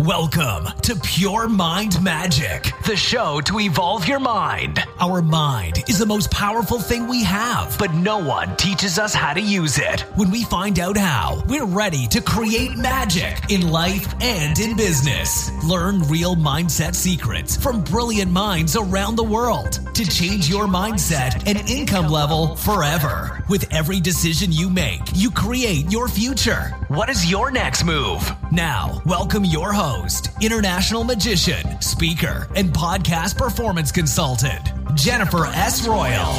Welcome 0.00 0.66
to 0.82 0.94
Pure 0.94 1.48
Mind 1.48 2.02
Magic, 2.02 2.70
the 2.84 2.94
show 2.94 3.40
to 3.40 3.60
evolve 3.60 4.06
your 4.06 4.20
mind. 4.20 4.84
Our 5.00 5.22
mind 5.22 5.84
is 5.88 5.98
the 5.98 6.04
most 6.04 6.30
powerful 6.30 6.78
thing 6.78 7.08
we 7.08 7.24
have, 7.24 7.74
but 7.78 7.94
no 7.94 8.18
one 8.18 8.54
teaches 8.58 8.98
us 8.98 9.14
how 9.14 9.32
to 9.32 9.40
use 9.40 9.78
it. 9.78 10.02
When 10.16 10.30
we 10.30 10.44
find 10.44 10.78
out 10.80 10.98
how, 10.98 11.42
we're 11.48 11.64
ready 11.64 12.06
to 12.08 12.20
create 12.20 12.76
magic 12.76 13.50
in 13.50 13.70
life 13.70 14.14
and 14.20 14.58
in 14.58 14.76
business. 14.76 15.50
Learn 15.64 16.02
real 16.02 16.36
mindset 16.36 16.94
secrets 16.94 17.56
from 17.56 17.82
brilliant 17.82 18.30
minds 18.30 18.76
around 18.76 19.16
the 19.16 19.24
world 19.24 19.80
to 19.94 20.04
change 20.04 20.46
your 20.46 20.66
mindset 20.66 21.42
and 21.46 21.70
income 21.70 22.08
level 22.10 22.54
forever. 22.56 23.42
With 23.48 23.72
every 23.72 24.00
decision 24.00 24.50
you 24.50 24.68
make, 24.68 25.02
you 25.14 25.30
create 25.30 25.88
your 25.88 26.08
future. 26.08 26.74
What 26.88 27.08
is 27.08 27.30
your 27.30 27.52
next 27.52 27.84
move? 27.84 28.28
Now, 28.50 29.00
welcome 29.06 29.44
your 29.44 29.72
host, 29.72 30.30
international 30.42 31.04
magician, 31.04 31.80
speaker, 31.80 32.48
and 32.56 32.70
podcast 32.70 33.38
performance 33.38 33.92
consultant, 33.92 34.72
Jennifer 34.96 35.46
S. 35.46 35.86
Royal. 35.86 36.32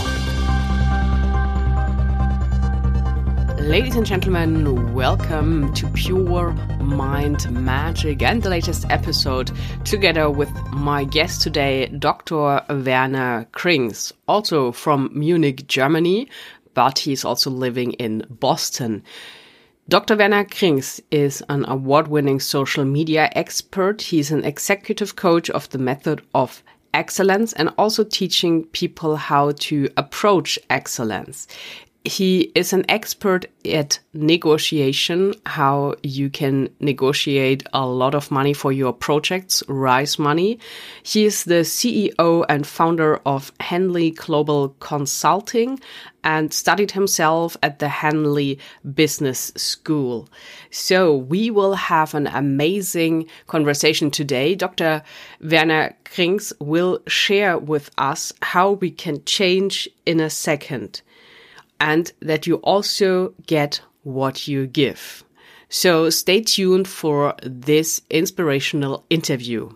Ladies 3.67 3.95
and 3.95 4.05
gentlemen, 4.05 4.93
welcome 4.93 5.73
to 5.73 5.87
Pure 5.89 6.53
Mind 6.79 7.51
Magic 7.51 8.21
and 8.21 8.41
the 8.41 8.49
latest 8.49 8.85
episode 8.89 9.51
together 9.83 10.29
with 10.29 10.49
my 10.71 11.03
guest 11.03 11.41
today, 11.41 11.87
Dr. 11.87 12.61
Werner 12.69 13.45
Krings, 13.51 14.13
also 14.25 14.71
from 14.71 15.09
Munich, 15.13 15.67
Germany, 15.67 16.29
but 16.77 16.99
he's 16.99 17.25
also 17.25 17.49
living 17.49 17.93
in 17.93 18.23
Boston. 18.29 19.01
Dr. 19.89 20.15
Werner 20.15 20.45
Krings 20.45 21.01
is 21.09 21.41
an 21.49 21.65
award 21.67 22.07
winning 22.07 22.39
social 22.39 22.85
media 22.85 23.31
expert. 23.31 24.03
He's 24.03 24.29
an 24.29 24.45
executive 24.45 25.15
coach 25.15 25.49
of 25.49 25.67
the 25.71 25.79
method 25.79 26.21
of 26.35 26.61
excellence 26.93 27.51
and 27.53 27.73
also 27.79 28.03
teaching 28.03 28.65
people 28.65 29.15
how 29.15 29.53
to 29.53 29.89
approach 29.97 30.59
excellence 30.69 31.47
he 32.07 32.51
is 32.55 32.71
an 32.71 32.85
expert 32.89 33.45
at 33.65 33.99
negotiation, 34.13 35.33
how 35.45 35.95
you 36.03 36.29
can 36.29 36.69
negotiate 36.79 37.67
a 37.73 37.85
lot 37.85 38.15
of 38.15 38.31
money 38.31 38.53
for 38.53 38.71
your 38.71 38.93
projects, 38.93 39.61
rise 39.67 40.17
money. 40.17 40.57
He 41.03 41.25
is 41.25 41.43
the 41.43 41.65
CEO 41.65 42.45
and 42.47 42.65
founder 42.65 43.17
of 43.25 43.51
Henley 43.59 44.11
Global 44.11 44.69
Consulting 44.79 45.79
and 46.23 46.53
studied 46.53 46.91
himself 46.91 47.57
at 47.61 47.79
the 47.79 47.89
Henley 47.89 48.59
Business 48.93 49.51
School. 49.57 50.29
So 50.71 51.15
we 51.15 51.51
will 51.51 51.73
have 51.73 52.13
an 52.13 52.27
amazing 52.27 53.27
conversation 53.47 54.11
today. 54.11 54.55
Dr. 54.55 55.03
Werner 55.41 55.93
Krings 56.05 56.53
will 56.59 57.01
share 57.07 57.57
with 57.57 57.91
us 57.97 58.31
how 58.41 58.71
we 58.71 58.91
can 58.91 59.23
change 59.25 59.89
in 60.05 60.21
a 60.21 60.29
second 60.29 61.01
and 61.79 62.11
that 62.21 62.47
you 62.47 62.55
also 62.57 63.33
get 63.45 63.81
what 64.03 64.47
you 64.47 64.67
give. 64.67 65.23
So 65.69 66.09
stay 66.09 66.41
tuned 66.41 66.87
for 66.87 67.35
this 67.43 68.01
inspirational 68.09 69.05
interview. 69.09 69.69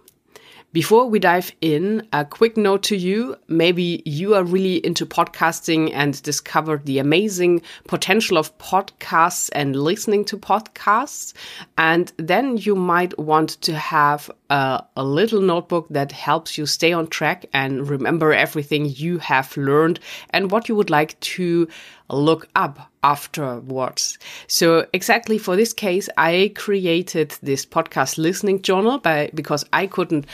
Before 0.73 1.09
we 1.09 1.19
dive 1.19 1.51
in, 1.59 2.07
a 2.13 2.23
quick 2.23 2.55
note 2.55 2.83
to 2.83 2.95
you. 2.95 3.35
Maybe 3.49 4.01
you 4.05 4.35
are 4.35 4.43
really 4.45 4.77
into 4.85 5.05
podcasting 5.05 5.91
and 5.93 6.23
discovered 6.23 6.85
the 6.85 6.99
amazing 6.99 7.61
potential 7.89 8.37
of 8.37 8.57
podcasts 8.57 9.49
and 9.51 9.75
listening 9.75 10.23
to 10.25 10.37
podcasts. 10.37 11.33
And 11.77 12.13
then 12.15 12.55
you 12.55 12.77
might 12.77 13.19
want 13.19 13.59
to 13.63 13.75
have 13.75 14.31
a, 14.51 15.03
little 15.03 15.41
notebook 15.41 15.87
that 15.89 16.11
helps 16.11 16.57
you 16.57 16.65
stay 16.65 16.91
on 16.93 17.07
track 17.07 17.45
and 17.53 17.89
remember 17.89 18.33
everything 18.33 18.85
you 18.85 19.17
have 19.19 19.55
learned 19.55 19.99
and 20.31 20.51
what 20.51 20.67
you 20.67 20.75
would 20.75 20.89
like 20.89 21.19
to 21.21 21.67
look 22.09 22.47
up 22.55 22.91
afterwards. 23.03 24.17
So 24.47 24.85
exactly 24.93 25.37
for 25.37 25.55
this 25.55 25.73
case, 25.73 26.09
I 26.17 26.51
created 26.55 27.35
this 27.41 27.65
podcast 27.65 28.17
listening 28.17 28.61
journal 28.61 28.97
by, 28.97 29.31
because 29.33 29.65
I 29.71 29.87
couldn't 29.87 30.25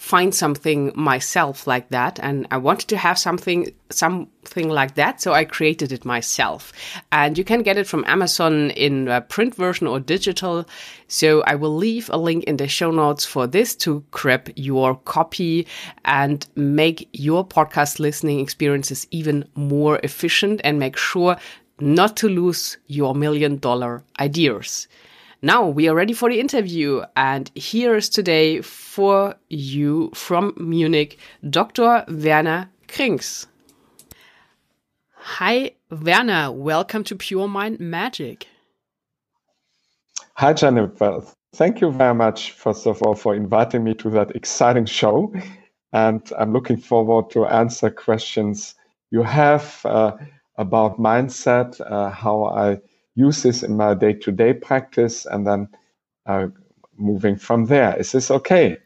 find 0.00 0.34
something 0.34 0.90
myself 0.94 1.66
like 1.66 1.90
that 1.90 2.18
and 2.22 2.46
I 2.50 2.56
wanted 2.56 2.88
to 2.88 2.96
have 2.96 3.18
something 3.18 3.70
something 3.90 4.70
like 4.70 4.94
that 4.94 5.20
so 5.20 5.34
I 5.34 5.44
created 5.44 5.92
it 5.92 6.06
myself 6.06 6.72
and 7.12 7.36
you 7.36 7.44
can 7.44 7.62
get 7.62 7.76
it 7.76 7.86
from 7.86 8.06
Amazon 8.06 8.70
in 8.70 9.22
print 9.28 9.54
version 9.54 9.86
or 9.86 10.00
digital 10.00 10.66
so 11.06 11.42
I 11.42 11.54
will 11.54 11.76
leave 11.76 12.08
a 12.08 12.16
link 12.16 12.44
in 12.44 12.56
the 12.56 12.66
show 12.66 12.90
notes 12.90 13.26
for 13.26 13.46
this 13.46 13.76
to 13.76 14.02
grab 14.10 14.48
your 14.56 14.96
copy 14.96 15.66
and 16.06 16.46
make 16.56 17.06
your 17.12 17.46
podcast 17.46 17.98
listening 18.00 18.40
experiences 18.40 19.06
even 19.10 19.44
more 19.54 20.00
efficient 20.02 20.62
and 20.64 20.78
make 20.78 20.96
sure 20.96 21.36
not 21.78 22.16
to 22.16 22.28
lose 22.30 22.78
your 22.86 23.14
million 23.14 23.58
dollar 23.58 24.02
ideas. 24.18 24.88
Now 25.42 25.66
we 25.66 25.88
are 25.88 25.94
ready 25.94 26.12
for 26.12 26.28
the 26.28 26.38
interview, 26.38 27.02
and 27.16 27.50
here 27.54 27.96
is 27.96 28.10
today 28.10 28.60
for 28.60 29.36
you 29.48 30.10
from 30.14 30.52
Munich, 30.58 31.18
Dr. 31.48 32.04
Werner 32.08 32.68
Krings. 32.88 33.46
Hi, 35.14 35.70
Werner. 35.90 36.52
Welcome 36.52 37.04
to 37.04 37.16
Pure 37.16 37.48
Mind 37.48 37.80
Magic. 37.80 38.48
Hi, 40.34 40.52
Jennifer. 40.52 41.22
Thank 41.54 41.80
you 41.80 41.90
very 41.90 42.14
much, 42.14 42.52
first 42.52 42.86
of 42.86 43.02
all, 43.02 43.14
for 43.14 43.34
inviting 43.34 43.82
me 43.82 43.94
to 43.94 44.10
that 44.10 44.36
exciting 44.36 44.84
show. 44.84 45.32
And 45.94 46.20
I'm 46.38 46.52
looking 46.52 46.76
forward 46.76 47.30
to 47.30 47.46
answer 47.46 47.88
questions 47.88 48.74
you 49.10 49.22
have 49.22 49.80
uh, 49.86 50.18
about 50.58 50.98
mindset, 50.98 51.80
uh, 51.80 52.10
how 52.10 52.44
I 52.44 52.80
use 53.14 53.42
this 53.42 53.62
in 53.62 53.76
my 53.76 53.94
day 53.94 54.12
to 54.14 54.32
day 54.32 54.52
practice 54.52 55.26
and 55.26 55.46
then 55.46 55.68
uh, 56.26 56.46
moving 56.96 57.36
from 57.36 57.66
there. 57.66 57.96
Is 57.96 58.12
this 58.12 58.30
okay? 58.30 58.78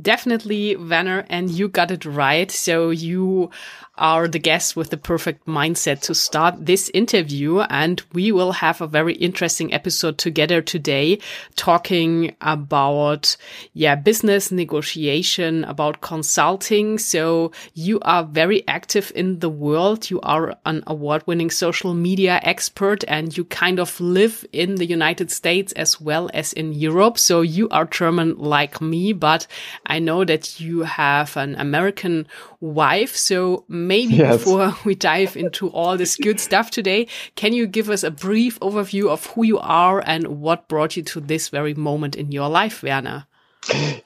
Definitely, 0.00 0.76
Werner, 0.76 1.24
and 1.28 1.50
you 1.50 1.68
got 1.68 1.90
it 1.90 2.04
right. 2.04 2.50
So 2.50 2.90
you 2.90 3.50
are 3.98 4.28
the 4.28 4.38
guests 4.38 4.74
with 4.74 4.90
the 4.90 4.96
perfect 4.96 5.46
mindset 5.46 6.00
to 6.02 6.14
start 6.14 6.66
this 6.66 6.90
interview. 6.94 7.60
And 7.60 8.02
we 8.12 8.32
will 8.32 8.52
have 8.52 8.80
a 8.80 8.86
very 8.86 9.14
interesting 9.14 9.72
episode 9.72 10.18
together 10.18 10.62
today 10.62 11.18
talking 11.56 12.34
about, 12.40 13.36
yeah, 13.74 13.94
business 13.94 14.50
negotiation, 14.50 15.64
about 15.64 16.00
consulting. 16.00 16.98
So 16.98 17.52
you 17.74 18.00
are 18.00 18.24
very 18.24 18.66
active 18.68 19.12
in 19.14 19.40
the 19.40 19.50
world. 19.50 20.10
You 20.10 20.20
are 20.22 20.56
an 20.64 20.82
award 20.86 21.22
winning 21.26 21.50
social 21.50 21.94
media 21.94 22.40
expert 22.42 23.04
and 23.08 23.36
you 23.36 23.44
kind 23.44 23.78
of 23.78 24.00
live 24.00 24.44
in 24.52 24.76
the 24.76 24.86
United 24.86 25.30
States 25.30 25.72
as 25.72 26.00
well 26.00 26.30
as 26.32 26.52
in 26.52 26.72
Europe. 26.72 27.18
So 27.18 27.42
you 27.42 27.68
are 27.70 27.84
German 27.84 28.36
like 28.38 28.80
me, 28.80 29.12
but 29.12 29.46
I 29.86 29.98
know 29.98 30.24
that 30.24 30.60
you 30.60 30.82
have 30.82 31.36
an 31.36 31.54
American 31.56 32.26
wife. 32.60 33.16
So 33.16 33.64
maybe 33.68 34.14
yes. 34.14 34.38
before 34.38 34.74
we 34.84 34.94
dive 34.94 35.36
into 35.36 35.68
all 35.68 35.96
this 35.96 36.16
good 36.16 36.40
stuff 36.40 36.70
today, 36.70 37.06
can 37.36 37.52
you 37.52 37.66
give 37.66 37.90
us 37.90 38.02
a 38.02 38.10
brief 38.10 38.58
overview 38.60 39.08
of 39.08 39.26
who 39.26 39.44
you 39.44 39.58
are 39.58 40.02
and 40.06 40.26
what 40.40 40.68
brought 40.68 40.96
you 40.96 41.02
to 41.04 41.20
this 41.20 41.48
very 41.48 41.74
moment 41.74 42.16
in 42.16 42.32
your 42.32 42.48
life, 42.48 42.82
Werner? 42.82 43.26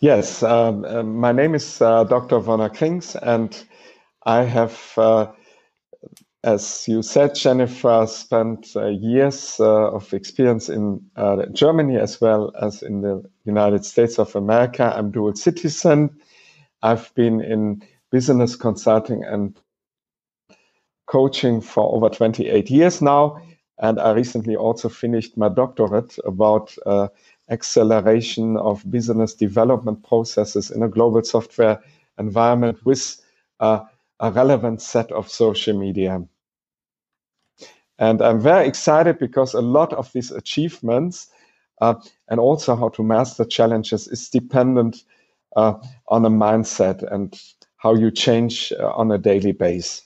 Yes, 0.00 0.42
um, 0.42 0.84
uh, 0.84 1.02
my 1.02 1.32
name 1.32 1.54
is 1.54 1.80
uh, 1.80 2.04
Dr. 2.04 2.40
Werner 2.40 2.70
Krings, 2.70 3.14
and 3.14 3.64
I 4.24 4.42
have, 4.42 4.92
uh, 4.96 5.30
as 6.42 6.88
you 6.88 7.02
said, 7.02 7.34
Jennifer, 7.36 8.06
spent 8.08 8.68
uh, 8.74 8.86
years 8.86 9.56
uh, 9.60 9.92
of 9.92 10.12
experience 10.14 10.68
in 10.68 11.02
uh, 11.16 11.46
Germany 11.52 11.96
as 11.96 12.20
well 12.20 12.52
as 12.60 12.82
in 12.82 13.02
the 13.02 13.22
United 13.44 13.84
States 13.84 14.18
of 14.18 14.34
America. 14.34 14.92
I'm 14.96 15.12
dual 15.12 15.36
citizen. 15.36 16.10
I've 16.82 17.14
been 17.14 17.40
in 17.40 17.82
business 18.12 18.54
consulting 18.54 19.24
and 19.24 19.58
coaching 21.06 21.60
for 21.60 21.92
over 21.94 22.08
28 22.08 22.70
years 22.70 23.02
now. 23.02 23.42
And 23.78 23.98
I 23.98 24.12
recently 24.12 24.54
also 24.54 24.88
finished 24.88 25.36
my 25.36 25.48
doctorate 25.48 26.16
about 26.24 26.76
uh, 26.86 27.08
acceleration 27.50 28.56
of 28.58 28.88
business 28.90 29.34
development 29.34 30.06
processes 30.06 30.70
in 30.70 30.82
a 30.82 30.88
global 30.88 31.24
software 31.24 31.82
environment 32.18 32.78
with 32.84 33.20
uh, 33.58 33.80
a 34.20 34.30
relevant 34.30 34.80
set 34.80 35.10
of 35.10 35.28
social 35.28 35.76
media. 35.76 36.22
And 37.98 38.22
I'm 38.22 38.40
very 38.40 38.68
excited 38.68 39.18
because 39.18 39.54
a 39.54 39.60
lot 39.60 39.92
of 39.94 40.12
these 40.12 40.30
achievements 40.30 41.28
uh, 41.80 41.94
and 42.28 42.38
also 42.38 42.76
how 42.76 42.90
to 42.90 43.02
master 43.02 43.44
challenges 43.44 44.06
is 44.06 44.28
dependent 44.28 45.02
uh, 45.56 45.74
on 46.08 46.24
a 46.24 46.30
mindset 46.30 47.02
and 47.12 47.40
how 47.82 47.94
you 47.94 48.10
change 48.10 48.72
uh, 48.78 48.90
on 48.92 49.10
a 49.12 49.18
daily 49.18 49.52
basis. 49.52 50.02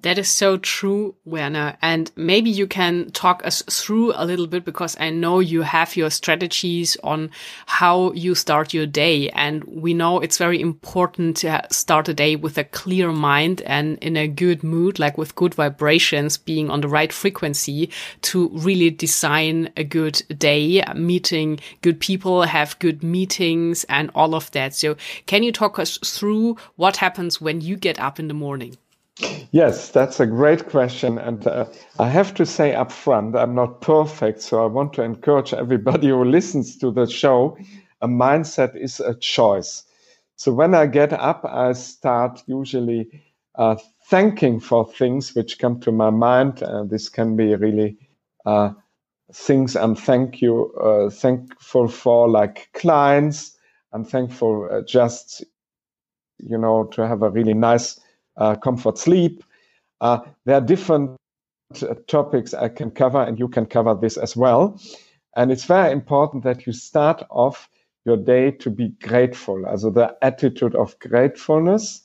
That 0.00 0.16
is 0.18 0.30
so 0.30 0.56
true, 0.56 1.14
Werner. 1.24 1.76
And 1.82 2.10
maybe 2.16 2.48
you 2.50 2.66
can 2.66 3.10
talk 3.10 3.44
us 3.44 3.62
through 3.62 4.14
a 4.16 4.24
little 4.24 4.46
bit 4.46 4.64
because 4.64 4.96
I 4.98 5.10
know 5.10 5.38
you 5.38 5.62
have 5.62 5.96
your 5.96 6.08
strategies 6.08 6.96
on 7.04 7.30
how 7.66 8.12
you 8.12 8.34
start 8.34 8.72
your 8.72 8.86
day. 8.86 9.28
And 9.28 9.62
we 9.64 9.92
know 9.92 10.18
it's 10.18 10.38
very 10.38 10.60
important 10.60 11.36
to 11.38 11.64
start 11.70 12.08
a 12.08 12.14
day 12.14 12.36
with 12.36 12.56
a 12.56 12.64
clear 12.64 13.12
mind 13.12 13.60
and 13.62 13.98
in 13.98 14.16
a 14.16 14.26
good 14.26 14.64
mood, 14.64 14.98
like 14.98 15.18
with 15.18 15.34
good 15.36 15.54
vibrations, 15.54 16.38
being 16.38 16.70
on 16.70 16.80
the 16.80 16.88
right 16.88 17.12
frequency 17.12 17.90
to 18.22 18.48
really 18.48 18.90
design 18.90 19.70
a 19.76 19.84
good 19.84 20.22
day, 20.36 20.82
meeting 20.96 21.60
good 21.82 22.00
people, 22.00 22.42
have 22.42 22.78
good 22.78 23.04
meetings 23.04 23.84
and 23.84 24.10
all 24.14 24.34
of 24.34 24.50
that. 24.52 24.74
So 24.74 24.96
can 25.26 25.42
you 25.42 25.52
talk 25.52 25.78
us 25.78 25.98
through 25.98 26.56
what 26.76 26.96
happens 26.96 27.42
when 27.42 27.60
you 27.60 27.76
get 27.76 28.00
up 28.00 28.18
in 28.18 28.28
the 28.28 28.34
morning? 28.34 28.78
Yes, 29.52 29.90
that's 29.90 30.20
a 30.20 30.26
great 30.26 30.68
question. 30.68 31.18
And 31.18 31.46
uh, 31.46 31.66
I 31.98 32.08
have 32.08 32.34
to 32.34 32.46
say 32.46 32.74
up 32.74 32.92
front, 32.92 33.36
I'm 33.36 33.54
not 33.54 33.80
perfect. 33.80 34.42
So 34.42 34.62
I 34.62 34.66
want 34.66 34.92
to 34.94 35.02
encourage 35.02 35.54
everybody 35.54 36.08
who 36.08 36.24
listens 36.24 36.76
to 36.78 36.90
the 36.90 37.06
show 37.06 37.56
a 38.02 38.08
mindset 38.08 38.76
is 38.76 39.00
a 39.00 39.14
choice. 39.14 39.84
So 40.36 40.52
when 40.52 40.74
I 40.74 40.86
get 40.86 41.12
up, 41.12 41.44
I 41.44 41.72
start 41.72 42.42
usually 42.46 43.08
uh, 43.56 43.76
thanking 44.10 44.60
for 44.60 44.86
things 44.86 45.34
which 45.34 45.58
come 45.58 45.80
to 45.80 45.92
my 45.92 46.10
mind. 46.10 46.62
And 46.62 46.90
this 46.90 47.08
can 47.08 47.36
be 47.36 47.54
really 47.56 47.98
uh, 48.46 48.70
things 49.34 49.76
I'm 49.76 49.96
thank 49.96 50.42
you 50.42 50.72
uh, 50.74 51.10
thankful 51.10 51.88
for, 51.88 52.28
like 52.28 52.70
clients. 52.74 53.56
I'm 53.92 54.04
thankful 54.04 54.68
uh, 54.72 54.82
just 54.86 55.44
you 56.38 56.58
know 56.58 56.84
to 56.92 57.06
have 57.08 57.22
a 57.22 57.30
really 57.30 57.54
nice 57.54 57.98
uh, 57.98 58.01
comfort 58.56 58.98
sleep. 58.98 59.44
Uh, 60.00 60.20
there 60.44 60.56
are 60.56 60.60
different 60.60 61.16
uh, 61.82 61.94
topics 62.08 62.54
I 62.54 62.68
can 62.68 62.90
cover, 62.90 63.22
and 63.22 63.38
you 63.38 63.48
can 63.48 63.66
cover 63.66 63.94
this 63.94 64.16
as 64.16 64.36
well. 64.36 64.80
And 65.36 65.50
it's 65.50 65.64
very 65.64 65.92
important 65.92 66.44
that 66.44 66.66
you 66.66 66.72
start 66.72 67.22
off 67.30 67.68
your 68.04 68.16
day 68.16 68.50
to 68.50 68.70
be 68.70 68.88
grateful. 69.02 69.64
Also 69.66 69.90
the 69.90 70.16
attitude 70.22 70.74
of 70.74 70.98
gratefulness 70.98 72.02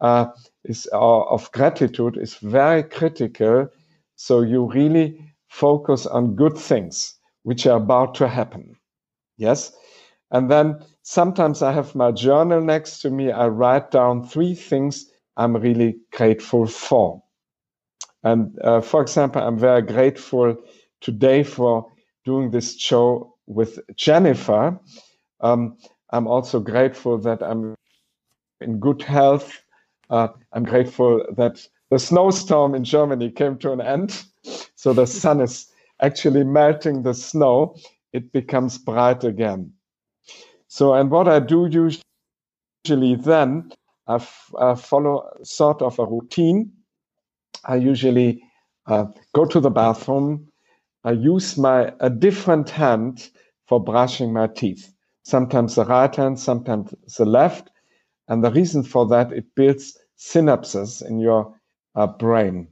uh, 0.00 0.26
is 0.64 0.88
uh, 0.92 1.22
of 1.22 1.50
gratitude 1.52 2.16
is 2.16 2.34
very 2.34 2.82
critical. 2.82 3.68
So 4.16 4.42
you 4.42 4.70
really 4.70 5.20
focus 5.48 6.06
on 6.06 6.36
good 6.36 6.56
things 6.56 7.14
which 7.42 7.66
are 7.66 7.78
about 7.78 8.14
to 8.16 8.28
happen. 8.28 8.76
Yes. 9.38 9.72
And 10.30 10.50
then 10.50 10.84
sometimes 11.02 11.62
I 11.62 11.72
have 11.72 11.94
my 11.94 12.12
journal 12.12 12.60
next 12.60 13.00
to 13.00 13.10
me. 13.10 13.32
I 13.32 13.48
write 13.48 13.90
down 13.90 14.26
three 14.26 14.54
things 14.54 15.10
I'm 15.38 15.56
really 15.56 15.96
grateful 16.12 16.66
for. 16.66 17.22
And 18.24 18.58
uh, 18.62 18.80
for 18.82 19.02
example, 19.02 19.42
I'm 19.42 19.58
very 19.58 19.82
grateful 19.82 20.56
today 21.00 21.44
for 21.44 21.90
doing 22.24 22.50
this 22.50 22.78
show 22.78 23.34
with 23.46 23.80
Jennifer. 23.96 24.78
Um, 25.40 25.78
I'm 26.10 26.26
also 26.26 26.60
grateful 26.60 27.18
that 27.18 27.42
I'm 27.42 27.74
in 28.60 28.80
good 28.80 29.02
health. 29.02 29.62
Uh, 30.10 30.28
I'm 30.52 30.64
grateful 30.64 31.24
that 31.36 31.66
the 31.90 31.98
snowstorm 31.98 32.74
in 32.74 32.84
Germany 32.84 33.30
came 33.30 33.58
to 33.58 33.72
an 33.72 33.80
end. 33.80 34.24
So 34.74 34.92
the 34.92 35.06
sun 35.06 35.40
is 35.40 35.68
actually 36.00 36.44
melting 36.44 37.02
the 37.02 37.14
snow. 37.14 37.76
It 38.12 38.32
becomes 38.32 38.78
bright 38.78 39.24
again. 39.24 39.72
So, 40.68 40.94
and 40.94 41.10
what 41.10 41.28
I 41.28 41.40
do 41.40 41.66
usually 41.66 43.16
then 43.16 43.72
I, 44.08 44.18
follow 44.74 45.28
sort 45.42 45.82
of 45.82 45.98
a 45.98 46.06
routine. 46.06 46.72
I 47.64 47.76
usually 47.76 48.42
uh, 48.86 49.06
go 49.34 49.44
to 49.44 49.60
the 49.60 49.70
bathroom. 49.70 50.48
I 51.04 51.12
use 51.12 51.58
my 51.58 51.92
a 52.00 52.10
different 52.10 52.70
hand 52.70 53.30
for 53.66 53.82
brushing 53.82 54.32
my 54.32 54.46
teeth. 54.46 54.92
Sometimes 55.24 55.74
the 55.74 55.84
right 55.84 56.14
hand, 56.14 56.40
sometimes 56.40 56.94
the 57.18 57.26
left. 57.26 57.70
And 58.28 58.42
the 58.42 58.50
reason 58.50 58.82
for 58.82 59.06
that, 59.08 59.32
it 59.32 59.44
builds 59.54 59.98
synapses 60.18 61.06
in 61.06 61.18
your 61.18 61.54
uh, 61.94 62.06
brain. 62.06 62.68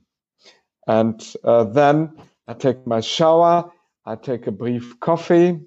And 0.86 1.26
uh, 1.44 1.64
then 1.64 2.12
I 2.48 2.54
take 2.54 2.86
my 2.86 3.00
shower. 3.00 3.70
I 4.06 4.16
take 4.16 4.46
a 4.46 4.52
brief 4.52 4.98
coffee. 5.00 5.60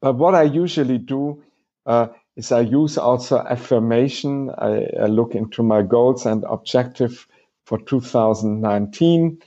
But 0.00 0.14
what 0.14 0.34
I 0.34 0.42
usually 0.42 0.98
do 0.98 1.42
uh, 1.86 2.08
is 2.36 2.52
I 2.52 2.60
use 2.60 2.96
also 2.98 3.38
affirmation. 3.38 4.50
I, 4.58 4.86
I, 5.00 5.06
look 5.06 5.34
into 5.34 5.62
my 5.62 5.82
goals 5.82 6.24
and 6.24 6.44
objective 6.44 7.26
for 7.66 7.78
2019. 7.78 9.38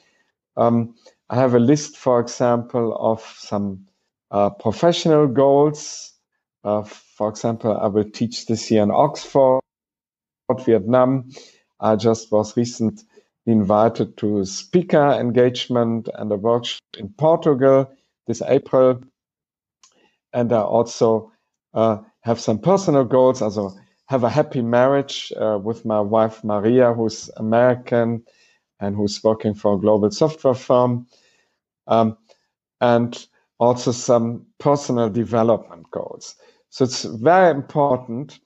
Um, 0.57 0.95
I 1.29 1.35
have 1.35 1.55
a 1.55 1.59
list, 1.59 1.97
for 1.97 2.19
example, 2.19 2.95
of 2.99 3.21
some 3.37 3.85
uh, 4.31 4.51
professional 4.51 5.27
goals. 5.27 6.13
Uh, 6.63 6.83
for 6.83 7.29
example, 7.29 7.75
I 7.75 7.87
will 7.87 8.09
teach 8.09 8.45
this 8.45 8.69
year 8.69 8.83
in 8.83 8.91
Oxford, 8.91 9.61
Vietnam. 10.65 11.29
I 11.79 11.95
just 11.95 12.31
was 12.31 12.55
recently 12.55 13.03
invited 13.47 14.17
to 14.17 14.39
a 14.39 14.45
speaker 14.45 15.11
engagement 15.11 16.09
and 16.13 16.31
a 16.31 16.35
workshop 16.35 16.81
in 16.97 17.09
Portugal 17.09 17.91
this 18.27 18.41
April. 18.41 19.01
And 20.33 20.51
I 20.51 20.61
also 20.61 21.31
uh, 21.73 21.99
have 22.25 22.39
some 22.39 22.57
personal 22.57 23.05
goals. 23.05 23.41
Also, 23.41 23.71
have 24.07 24.23
a 24.23 24.29
happy 24.29 24.61
marriage 24.61 25.31
uh, 25.37 25.59
with 25.61 25.85
my 25.85 25.99
wife 26.01 26.43
Maria, 26.43 26.93
who's 26.93 27.29
American 27.37 28.23
and 28.79 28.95
who's 28.95 29.23
working 29.23 29.53
for 29.53 29.75
a 29.75 29.79
global 29.79 30.11
software 30.11 30.55
firm, 30.55 31.07
um, 31.87 32.17
and 32.81 33.27
also 33.59 33.91
some 33.91 34.45
personal 34.59 35.09
development 35.09 35.89
goals. 35.91 36.35
So 36.69 36.83
it's 36.83 37.03
very 37.03 37.51
important 37.51 38.39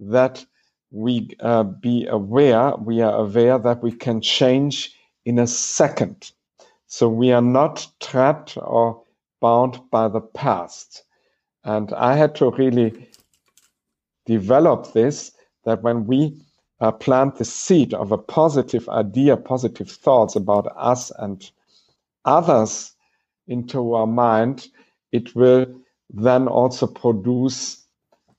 that 0.00 0.44
we 0.90 1.36
uh, 1.40 1.64
be 1.64 2.06
aware, 2.06 2.74
we 2.76 3.02
are 3.02 3.14
aware 3.14 3.58
that 3.58 3.82
we 3.82 3.92
can 3.92 4.20
change 4.20 4.96
in 5.24 5.40
a 5.40 5.46
second. 5.46 6.30
So 6.86 7.08
we 7.08 7.32
are 7.32 7.42
not 7.42 7.88
trapped 8.00 8.56
or 8.56 9.02
bound 9.40 9.80
by 9.90 10.08
the 10.08 10.20
past. 10.20 11.02
And 11.64 11.92
I 11.92 12.14
had 12.14 12.36
to 12.36 12.50
really 12.50 13.08
develop 14.26 14.92
this 14.92 15.32
that 15.64 15.82
when 15.82 16.06
we 16.06 16.36
uh, 16.80 16.92
plant 16.92 17.36
the 17.36 17.44
seed 17.44 17.94
of 17.94 18.12
a 18.12 18.18
positive 18.18 18.88
idea, 18.88 19.36
positive 19.36 19.90
thoughts 19.90 20.36
about 20.36 20.66
us 20.76 21.10
and 21.18 21.50
others 22.24 22.92
into 23.46 23.94
our 23.94 24.06
mind, 24.06 24.68
it 25.12 25.34
will 25.34 25.66
then 26.10 26.48
also 26.48 26.86
produce 26.86 27.84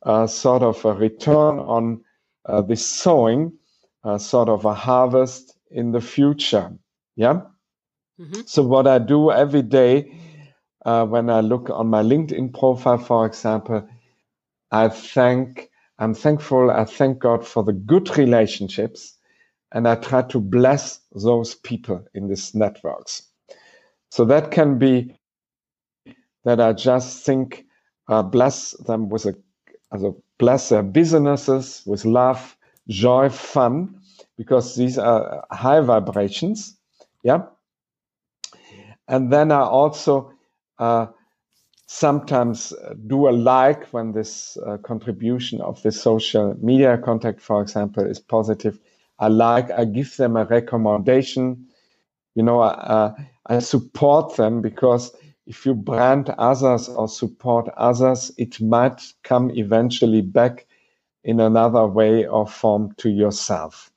a 0.03 0.27
sort 0.27 0.61
of 0.61 0.83
a 0.85 0.93
return 0.93 1.59
on 1.59 2.01
uh, 2.45 2.61
this 2.61 2.85
sowing, 2.85 3.51
a 4.03 4.19
sort 4.19 4.49
of 4.49 4.65
a 4.65 4.73
harvest 4.73 5.57
in 5.71 5.91
the 5.91 6.01
future. 6.01 6.71
Yeah. 7.15 7.41
Mm-hmm. 8.19 8.41
So 8.45 8.61
what 8.61 8.87
I 8.87 8.99
do 8.99 9.31
every 9.31 9.63
day 9.63 10.15
uh, 10.85 11.05
when 11.05 11.29
I 11.29 11.41
look 11.41 11.69
on 11.69 11.87
my 11.87 12.03
LinkedIn 12.03 12.53
profile, 12.53 12.99
for 12.99 13.25
example, 13.25 13.87
I 14.71 14.89
thank 14.89 15.69
I'm 15.99 16.13
thankful. 16.13 16.71
I 16.71 16.85
thank 16.85 17.19
God 17.19 17.45
for 17.47 17.63
the 17.63 17.73
good 17.73 18.17
relationships 18.17 19.17
and 19.71 19.87
I 19.87 19.95
try 19.95 20.21
to 20.23 20.39
bless 20.39 20.99
those 21.13 21.55
people 21.55 22.05
in 22.13 22.27
these 22.27 22.53
networks. 22.53 23.23
So 24.11 24.25
that 24.25 24.51
can 24.51 24.77
be 24.77 25.17
that 26.43 26.61
I 26.61 26.73
just 26.73 27.25
think, 27.25 27.65
uh, 28.07 28.23
bless 28.23 28.71
them 28.85 29.09
with 29.09 29.25
a, 29.25 29.35
also 29.91 30.21
bless 30.37 30.69
their 30.69 30.83
businesses 30.83 31.81
with 31.85 32.05
love, 32.05 32.55
joy, 32.87 33.29
fun, 33.29 33.99
because 34.37 34.75
these 34.75 34.97
are 34.97 35.45
high 35.51 35.81
vibrations. 35.81 36.77
Yeah. 37.23 37.43
And 39.07 39.31
then 39.31 39.51
I 39.51 39.61
also 39.61 40.31
uh, 40.77 41.07
sometimes 41.87 42.73
uh, 42.73 42.95
do 43.07 43.27
a 43.27 43.31
like 43.31 43.85
when 43.87 44.11
this 44.11 44.57
uh, 44.65 44.77
contribution 44.77 45.61
of 45.61 45.81
the 45.83 45.91
social 45.91 46.55
media 46.61 46.97
contact, 46.97 47.41
for 47.41 47.61
example, 47.61 48.05
is 48.05 48.19
positive. 48.19 48.79
I 49.19 49.27
like, 49.27 49.71
I 49.71 49.85
give 49.85 50.17
them 50.17 50.35
a 50.35 50.45
recommendation. 50.45 51.67
You 52.33 52.43
know, 52.43 52.61
uh, 52.61 53.13
I 53.45 53.59
support 53.59 54.35
them 54.35 54.61
because 54.61 55.15
if 55.45 55.65
you 55.65 55.75
brand 55.75 56.29
others 56.37 56.89
or 56.89 57.07
support 57.07 57.69
others, 57.77 58.31
it 58.37 58.59
might 58.59 59.01
come 59.23 59.51
eventually 59.51 60.21
back 60.21 60.65
in 61.23 61.39
another 61.39 61.85
way 61.87 62.25
or 62.25 62.47
form 62.47 62.93
to 62.97 63.09
yourself. 63.09 63.91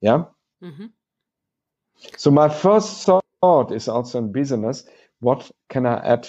Yeah. 0.00 0.24
Mm-hmm. 0.62 0.86
So 2.16 2.30
my 2.30 2.48
first 2.48 3.04
thought 3.42 3.72
is 3.72 3.88
also 3.88 4.18
in 4.18 4.32
business. 4.32 4.84
What 5.20 5.50
can 5.68 5.86
I 5.86 5.96
add 5.98 6.28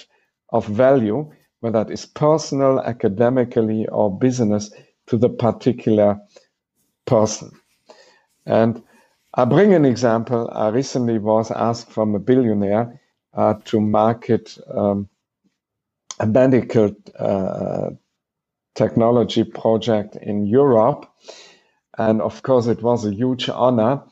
of 0.56 0.66
value, 0.66 1.30
whether 1.60 1.82
it 1.82 1.90
is 1.90 2.06
personal, 2.06 2.80
academically, 2.80 3.86
or 3.88 4.18
business, 4.18 4.72
to 5.08 5.18
the 5.18 5.30
particular 5.30 6.18
person. 7.06 7.52
And 8.46 8.82
I 9.34 9.44
bring 9.44 9.74
an 9.74 9.84
example. 9.84 10.50
I 10.52 10.68
recently 10.70 11.18
was 11.18 11.50
asked 11.50 11.90
from 11.90 12.14
a 12.14 12.18
billionaire 12.20 13.00
uh, 13.34 13.54
to 13.66 13.80
market 13.80 14.58
um, 14.74 15.08
a 16.20 16.26
medical 16.26 16.94
uh, 17.18 17.90
technology 18.74 19.44
project 19.44 20.16
in 20.16 20.46
Europe. 20.46 21.06
And 21.98 22.22
of 22.22 22.42
course, 22.42 22.66
it 22.66 22.82
was 22.82 23.06
a 23.06 23.14
huge 23.14 23.48
honor. 23.48 24.02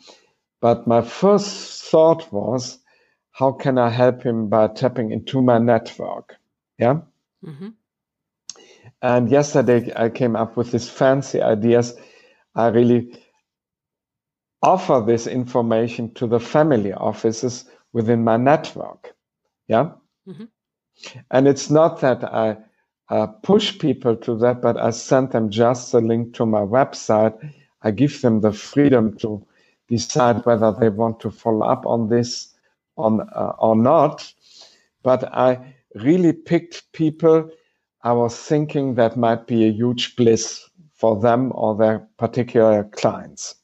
But 0.61 0.87
my 0.87 1.03
first 1.03 1.85
thought 1.85 2.33
was, 2.33 2.79
how 3.35 3.51
can 3.51 3.79
I 3.79 3.91
help 3.91 4.23
him 4.23 4.49
by 4.49 4.69
tapping 4.69 5.11
into 5.11 5.43
my 5.43 5.59
network? 5.59 6.37
Yeah. 6.79 7.01
Mm-hmm. 7.45 7.71
And 9.03 9.29
yesterday 9.29 9.93
I 9.97 10.09
came 10.09 10.37
up 10.37 10.57
with 10.57 10.71
these 10.71 10.89
fancy 10.89 11.43
ideas. 11.43 11.95
I 12.55 12.69
really 12.69 13.21
offer 14.63 15.03
this 15.05 15.27
information 15.27 16.15
to 16.15 16.29
the 16.29 16.39
family 16.39 16.93
offices 16.93 17.65
within 17.93 18.23
my 18.23 18.37
network. 18.37 19.13
Yeah. 19.67 19.91
Mm-hmm. 20.29 20.45
And 21.33 21.49
it's 21.49 21.71
not 21.71 22.01
that 22.03 22.23
I 22.23 22.57
uh, 23.09 23.27
push 23.27 23.77
people 23.81 24.15
to 24.15 24.39
that, 24.39 24.63
but 24.63 24.77
I 24.77 24.91
send 24.91 25.33
them 25.33 25.51
just 25.51 25.93
a 25.93 25.99
link 25.99 26.35
to 26.35 26.47
my 26.47 26.61
website. 26.61 27.37
I 27.83 27.91
give 27.91 28.23
them 28.23 28.43
the 28.43 28.53
freedom 28.53 29.19
to 29.19 29.45
decide 29.89 30.47
whether 30.47 30.71
they 30.71 30.89
want 30.89 31.19
to 31.21 31.33
follow 31.33 31.67
up 31.67 31.85
on 31.85 32.09
this 32.09 32.54
on, 32.97 33.21
uh, 33.21 33.53
or 33.59 33.77
not. 33.77 34.33
But 35.03 35.25
I 35.35 35.75
really 35.95 36.33
picked 36.33 36.93
people 36.93 37.51
I 38.05 38.13
was 38.13 38.37
thinking 38.39 38.95
that 38.95 39.17
might 39.17 39.47
be 39.47 39.65
a 39.65 39.73
huge 39.73 40.15
bliss 40.15 40.69
for 40.93 41.19
them 41.19 41.53
or 41.55 41.75
their 41.75 42.07
particular 42.19 42.85
clients. 42.85 43.57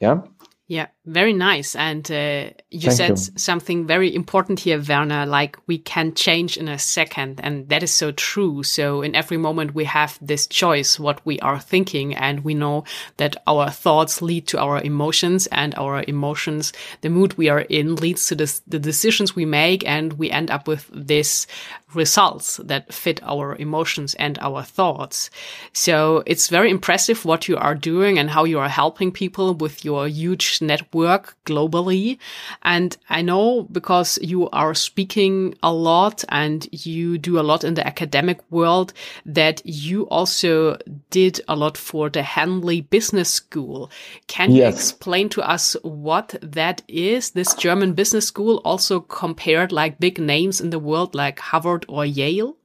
Yeah. 0.00 0.22
Yeah, 0.66 0.88
very 1.08 1.32
nice. 1.32 1.74
And 1.74 2.08
uh, 2.10 2.50
you 2.70 2.90
Thank 2.90 2.92
said 2.92 3.10
you. 3.10 3.38
something 3.38 3.86
very 3.86 4.14
important 4.14 4.60
here, 4.60 4.80
Werner, 4.86 5.24
like 5.24 5.56
we 5.66 5.78
can 5.78 6.14
change 6.14 6.56
in 6.56 6.68
a 6.68 6.78
second. 6.78 7.40
And 7.42 7.68
that 7.70 7.82
is 7.82 7.90
so 7.90 8.12
true. 8.12 8.62
So 8.62 9.02
in 9.02 9.14
every 9.14 9.38
moment, 9.38 9.74
we 9.74 9.84
have 9.84 10.18
this 10.20 10.46
choice, 10.46 11.00
what 11.00 11.24
we 11.24 11.40
are 11.40 11.58
thinking. 11.58 12.14
And 12.14 12.44
we 12.44 12.54
know 12.54 12.84
that 13.16 13.36
our 13.46 13.70
thoughts 13.70 14.20
lead 14.20 14.46
to 14.48 14.60
our 14.60 14.80
emotions 14.80 15.46
and 15.46 15.74
our 15.76 16.04
emotions, 16.06 16.72
the 17.00 17.10
mood 17.10 17.38
we 17.38 17.48
are 17.48 17.60
in 17.60 17.96
leads 17.96 18.26
to 18.26 18.34
this, 18.34 18.60
the 18.66 18.78
decisions 18.78 19.34
we 19.34 19.46
make. 19.46 19.86
And 19.88 20.12
we 20.14 20.30
end 20.30 20.50
up 20.50 20.68
with 20.68 20.90
this 20.92 21.46
results 21.94 22.58
that 22.58 22.92
fit 22.92 23.18
our 23.22 23.56
emotions 23.56 24.14
and 24.16 24.38
our 24.40 24.62
thoughts. 24.62 25.30
So 25.72 26.22
it's 26.26 26.48
very 26.48 26.70
impressive 26.70 27.24
what 27.24 27.48
you 27.48 27.56
are 27.56 27.74
doing 27.74 28.18
and 28.18 28.28
how 28.28 28.44
you 28.44 28.58
are 28.58 28.68
helping 28.68 29.10
people 29.10 29.54
with 29.54 29.86
your 29.86 30.06
huge 30.06 30.60
network 30.60 30.97
globally. 31.44 32.18
And 32.62 32.96
I 33.08 33.22
know 33.22 33.62
because 33.70 34.18
you 34.22 34.50
are 34.50 34.74
speaking 34.74 35.54
a 35.62 35.72
lot 35.72 36.24
and 36.28 36.66
you 36.72 37.18
do 37.18 37.38
a 37.38 37.42
lot 37.42 37.64
in 37.64 37.74
the 37.74 37.86
academic 37.86 38.40
world 38.50 38.92
that 39.24 39.62
you 39.64 40.08
also 40.08 40.78
did 41.10 41.40
a 41.48 41.54
lot 41.54 41.76
for 41.76 42.10
the 42.10 42.22
Henley 42.22 42.80
Business 42.80 43.32
School. 43.32 43.90
Can 44.26 44.50
yes. 44.50 44.56
you 44.56 44.68
explain 44.68 45.28
to 45.30 45.48
us 45.48 45.76
what 45.82 46.34
that 46.42 46.82
is? 46.88 47.30
This 47.30 47.54
German 47.54 47.92
business 47.92 48.26
school 48.26 48.60
also 48.64 49.00
compared 49.00 49.70
like 49.70 50.00
big 50.00 50.18
names 50.18 50.60
in 50.60 50.70
the 50.70 50.78
world 50.78 51.14
like 51.14 51.38
Harvard 51.38 51.68
Harvard 51.68 51.84
or 51.88 52.04
Yale? 52.06 52.56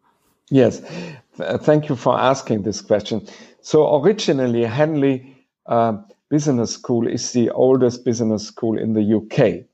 Yes, 0.49 0.81
thank 1.37 1.89
you 1.89 1.95
for 1.95 2.19
asking 2.19 2.63
this 2.63 2.81
question. 2.81 3.27
So 3.61 4.01
originally, 4.01 4.65
Henley 4.65 5.35
uh, 5.65 5.97
Business 6.33 6.73
School 6.73 7.07
is 7.07 7.31
the 7.31 7.51
oldest 7.51 8.03
business 8.03 8.47
school 8.47 8.79
in 8.79 8.93
the 8.93 9.17
UK, 9.17 9.67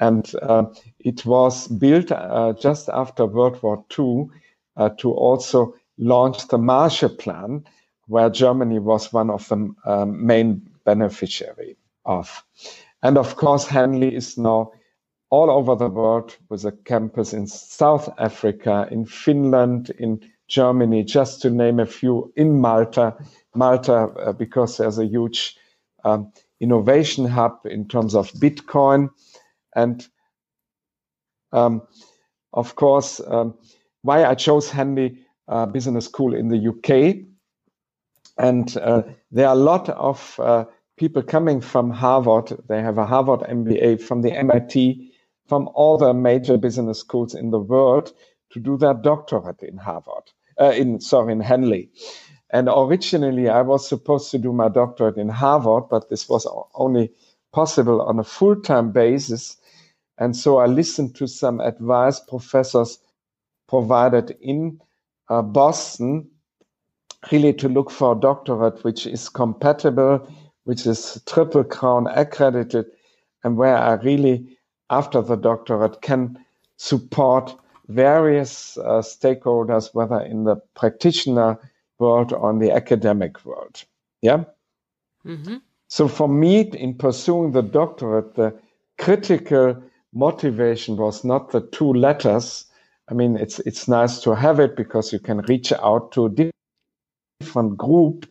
and 0.00 0.32
uh, 0.40 0.64
it 1.00 1.26
was 1.26 1.68
built 1.68 2.10
uh, 2.10 2.54
just 2.58 2.88
after 2.88 3.26
World 3.26 3.62
War 3.62 3.84
II 3.98 4.28
uh, 4.78 4.88
to 5.00 5.12
also 5.12 5.74
launch 5.98 6.48
the 6.48 6.56
Marshall 6.56 7.10
Plan, 7.10 7.62
where 8.06 8.30
Germany 8.30 8.78
was 8.78 9.12
one 9.12 9.28
of 9.28 9.46
the 9.50 9.74
um, 9.84 10.26
main 10.26 10.66
beneficiary 10.86 11.76
of. 12.06 12.42
And 13.02 13.18
of 13.18 13.36
course, 13.36 13.66
Henley 13.66 14.14
is 14.14 14.38
now 14.38 14.72
all 15.28 15.50
over 15.50 15.76
the 15.76 15.90
world 15.90 16.34
with 16.48 16.64
a 16.64 16.72
campus 16.72 17.34
in 17.34 17.46
South 17.46 18.08
Africa, 18.16 18.88
in 18.90 19.04
Finland, 19.04 19.90
in 19.98 20.20
Germany, 20.46 21.04
just 21.04 21.42
to 21.42 21.50
name 21.50 21.78
a 21.78 21.84
few, 21.84 22.32
in 22.34 22.62
Malta. 22.62 23.14
Malta, 23.54 23.94
uh, 23.94 24.32
because 24.32 24.78
there's 24.78 24.98
a 24.98 25.04
huge 25.04 25.58
um, 26.04 26.32
innovation 26.60 27.26
hub 27.26 27.60
in 27.64 27.88
terms 27.88 28.14
of 28.14 28.30
Bitcoin. 28.32 29.10
And 29.74 30.06
um, 31.52 31.82
of 32.52 32.74
course, 32.76 33.20
um, 33.26 33.54
why 34.02 34.24
I 34.24 34.34
chose 34.34 34.70
Henley 34.70 35.18
uh, 35.48 35.66
Business 35.66 36.06
School 36.06 36.34
in 36.34 36.48
the 36.48 36.68
UK. 36.68 37.24
And 38.38 38.76
uh, 38.76 39.02
there 39.30 39.48
are 39.48 39.54
a 39.54 39.58
lot 39.58 39.88
of 39.88 40.38
uh, 40.38 40.64
people 40.96 41.22
coming 41.22 41.60
from 41.60 41.90
Harvard. 41.90 42.56
They 42.68 42.82
have 42.82 42.98
a 42.98 43.06
Harvard 43.06 43.40
MBA 43.40 44.00
from 44.02 44.22
the 44.22 44.32
MIT 44.32 45.12
from 45.48 45.68
all 45.74 45.96
the 45.96 46.12
major 46.12 46.58
business 46.58 47.00
schools 47.00 47.34
in 47.34 47.50
the 47.50 47.58
world 47.58 48.12
to 48.50 48.60
do 48.60 48.76
their 48.76 48.94
doctorate 48.94 49.62
in 49.62 49.78
Harvard, 49.78 50.24
uh, 50.60 50.72
in 50.76 51.00
sorry, 51.00 51.32
in 51.32 51.40
Henley. 51.40 51.90
And 52.50 52.68
originally, 52.74 53.48
I 53.48 53.62
was 53.62 53.86
supposed 53.86 54.30
to 54.30 54.38
do 54.38 54.52
my 54.52 54.68
doctorate 54.68 55.18
in 55.18 55.28
Harvard, 55.28 55.84
but 55.90 56.08
this 56.08 56.28
was 56.28 56.46
only 56.74 57.12
possible 57.52 58.00
on 58.00 58.18
a 58.18 58.24
full-time 58.24 58.90
basis. 58.90 59.56
And 60.16 60.34
so 60.34 60.58
I 60.58 60.66
listened 60.66 61.14
to 61.16 61.26
some 61.26 61.60
advice 61.60 62.20
professors 62.20 62.98
provided 63.68 64.36
in 64.40 64.80
uh, 65.28 65.42
Boston, 65.42 66.28
really 67.30 67.52
to 67.52 67.68
look 67.68 67.90
for 67.90 68.16
a 68.16 68.20
doctorate 68.20 68.82
which 68.82 69.06
is 69.06 69.28
compatible, 69.28 70.26
which 70.64 70.86
is 70.86 71.20
triple 71.26 71.64
crown 71.64 72.06
accredited, 72.06 72.86
and 73.44 73.56
where 73.56 73.76
I 73.76 73.94
really 73.94 74.56
after 74.90 75.20
the 75.20 75.36
doctorate 75.36 76.00
can 76.00 76.38
support 76.78 77.54
various 77.88 78.78
uh, 78.78 79.02
stakeholders, 79.02 79.94
whether 79.94 80.20
in 80.20 80.44
the 80.44 80.56
practitioner 80.74 81.58
world 81.98 82.32
on 82.32 82.58
the 82.58 82.70
academic 82.70 83.44
world. 83.44 83.84
Yeah. 84.22 84.44
Mm-hmm. 85.24 85.56
So 85.88 86.08
for 86.08 86.28
me, 86.28 86.60
in 86.60 86.94
pursuing 86.94 87.52
the 87.52 87.62
doctorate, 87.62 88.34
the 88.34 88.54
critical 88.98 89.82
motivation 90.12 90.96
was 90.96 91.24
not 91.24 91.50
the 91.50 91.60
two 91.60 91.92
letters. 91.92 92.66
I 93.10 93.14
mean, 93.14 93.36
it's 93.36 93.58
it's 93.60 93.88
nice 93.88 94.20
to 94.20 94.34
have 94.34 94.60
it 94.60 94.76
because 94.76 95.12
you 95.12 95.18
can 95.18 95.38
reach 95.42 95.72
out 95.72 96.12
to 96.12 96.26
a 96.26 96.52
different 97.40 97.76
group 97.76 98.26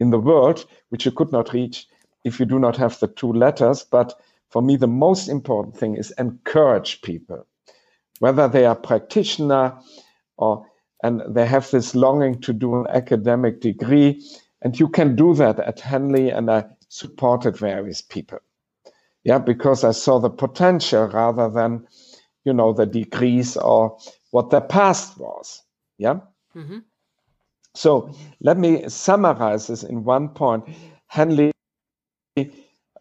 in 0.00 0.10
the 0.10 0.18
world, 0.18 0.66
which 0.88 1.04
you 1.04 1.12
could 1.12 1.30
not 1.30 1.52
reach 1.52 1.86
if 2.24 2.40
you 2.40 2.46
do 2.46 2.58
not 2.58 2.76
have 2.76 2.98
the 3.00 3.08
two 3.08 3.32
letters. 3.32 3.84
But 3.84 4.18
for 4.48 4.62
me, 4.62 4.76
the 4.76 4.86
most 4.86 5.28
important 5.28 5.76
thing 5.76 5.96
is 5.96 6.12
encourage 6.12 7.02
people, 7.02 7.46
whether 8.20 8.48
they 8.48 8.64
are 8.64 8.76
practitioner 8.76 9.78
or 10.36 10.66
and 11.04 11.22
they 11.28 11.44
have 11.44 11.70
this 11.70 11.94
longing 11.94 12.40
to 12.40 12.54
do 12.54 12.74
an 12.76 12.86
academic 12.88 13.60
degree. 13.60 14.24
And 14.62 14.80
you 14.80 14.88
can 14.88 15.14
do 15.14 15.34
that 15.34 15.60
at 15.60 15.78
Henley, 15.78 16.30
and 16.30 16.50
I 16.50 16.64
supported 16.88 17.58
various 17.58 18.00
people. 18.00 18.38
Yeah, 19.22 19.38
because 19.38 19.84
I 19.84 19.92
saw 19.92 20.18
the 20.18 20.30
potential 20.30 21.06
rather 21.08 21.50
than, 21.50 21.86
you 22.44 22.54
know, 22.54 22.72
the 22.72 22.86
degrees 22.86 23.56
or 23.58 23.98
what 24.30 24.48
their 24.48 24.62
past 24.62 25.18
was. 25.18 25.62
Yeah. 25.98 26.20
Mm-hmm. 26.56 26.78
So 27.74 28.14
let 28.40 28.56
me 28.56 28.88
summarize 28.88 29.66
this 29.66 29.82
in 29.82 30.04
one 30.04 30.30
point. 30.30 30.64
Henley 31.08 31.52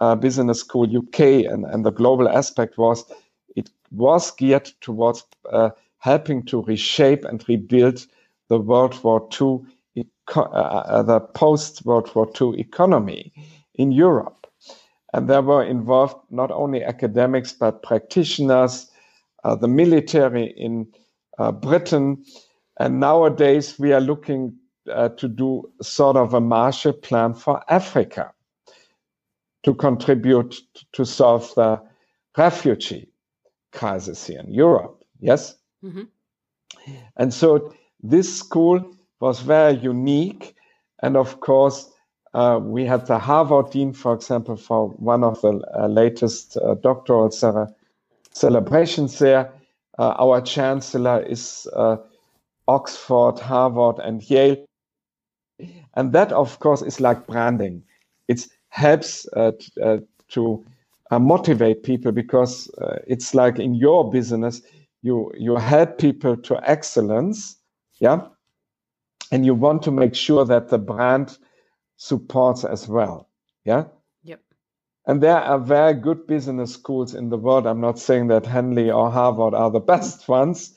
uh, 0.02 0.16
Business 0.16 0.60
School 0.60 0.88
UK, 0.98 1.20
and, 1.50 1.66
and 1.66 1.86
the 1.86 1.92
global 1.92 2.28
aspect 2.28 2.78
was 2.78 3.06
it 3.56 3.70
was 3.92 4.32
geared 4.32 4.70
towards 4.82 5.24
uh, 5.50 5.70
helping 6.04 6.44
to 6.44 6.62
reshape 6.64 7.24
and 7.24 7.48
rebuild 7.48 8.06
the 8.50 8.60
World 8.60 9.02
War 9.06 9.26
II, 9.40 9.62
uh, 10.36 10.42
uh, 10.42 11.02
the 11.02 11.22
post 11.22 11.86
World 11.86 12.14
War 12.14 12.30
II 12.42 12.60
economy 12.60 13.32
in 13.76 13.94
Europe. 13.94 14.46
And 15.14 15.30
there 15.30 15.42
were 15.42 15.64
involved 15.64 16.18
not 16.30 16.52
only 16.52 16.84
academics, 16.84 17.54
but 17.54 17.84
practitioners, 17.84 18.92
uh, 19.46 19.56
the 19.56 19.70
military 19.70 20.54
in 20.58 20.88
uh, 21.38 21.54
Britain. 21.54 22.26
And 22.82 23.00
nowadays 23.00 23.80
we 23.80 23.94
are 23.94 24.02
looking 24.02 24.58
to 24.86 25.28
do 25.30 25.72
sort 25.82 26.18
of 26.18 26.34
a 26.34 26.42
Marshall 26.42 26.92
Plan 26.92 27.34
for 27.34 27.64
Africa 27.70 28.34
to 29.64 29.74
contribute 29.74 30.60
to 30.92 31.06
solve 31.06 31.56
the 31.56 31.82
refugee 32.38 33.08
crisis 33.72 34.28
here 34.28 34.42
in 34.42 34.54
Europe. 34.54 35.02
Yes? 35.22 35.56
Mm-hmm. 35.84 36.04
And 37.18 37.34
so 37.34 37.74
this 38.02 38.38
school 38.40 38.96
was 39.20 39.42
very 39.42 39.76
unique. 39.76 40.56
And 41.02 41.18
of 41.18 41.40
course, 41.40 41.90
uh, 42.34 42.60
we 42.62 42.86
had 42.86 43.06
the 43.06 43.20
Harvard 43.20 43.72
Dean, 43.72 43.94
for 43.94 44.14
example, 44.14 44.56
for 44.56 44.90
one 44.90 45.24
of 45.24 45.40
the 45.42 45.62
uh, 45.78 45.88
latest 45.88 46.58
uh, 46.58 46.76
doctoral 46.76 47.30
celebrations 48.32 49.20
there. 49.20 49.52
Uh, 50.00 50.10
our 50.18 50.42
chancellor 50.42 51.22
is 51.22 51.68
uh, 51.74 51.98
Oxford, 52.68 53.40
Harvard, 53.40 54.00
and 54.00 54.28
Yale. 54.30 54.66
And 55.94 56.12
that, 56.14 56.32
of 56.32 56.60
course, 56.60 56.82
is 56.82 57.00
like 57.00 57.28
branding. 57.28 57.84
It 58.28 58.48
helps 58.70 59.28
uh, 59.36 59.52
to 60.30 60.66
motivate 61.12 61.84
people 61.84 62.12
because 62.12 62.72
it's 63.06 63.36
like 63.36 63.60
in 63.60 63.76
your 63.76 64.10
business, 64.10 64.64
you, 65.04 65.32
you 65.38 65.58
help 65.58 66.00
people 66.00 66.36
to 66.38 66.60
excellence, 66.70 67.58
yeah? 68.00 68.22
And 69.32 69.46
you 69.46 69.54
want 69.54 69.84
to 69.84 69.92
make 69.92 70.16
sure 70.16 70.46
that 70.46 70.70
the 70.70 70.78
brand 70.78 71.38
supports 71.98 72.64
as 72.64 72.88
well. 72.88 73.30
Yeah. 73.66 73.86
Yep. 74.24 74.42
And 75.06 75.22
there 75.22 75.38
are 75.38 75.60
very 75.60 75.94
good 75.94 76.26
business 76.26 76.74
schools 76.74 77.14
in 77.14 77.30
the 77.30 77.38
world. 77.38 77.68
I'm 77.68 77.82
not 77.82 78.00
saying 78.00 78.28
that 78.28 78.46
Henley 78.46 78.90
or 78.90 79.12
Harvard 79.12 79.54
are 79.54 79.70
the 79.70 79.80
best 79.94 80.28
ones, 80.28 80.74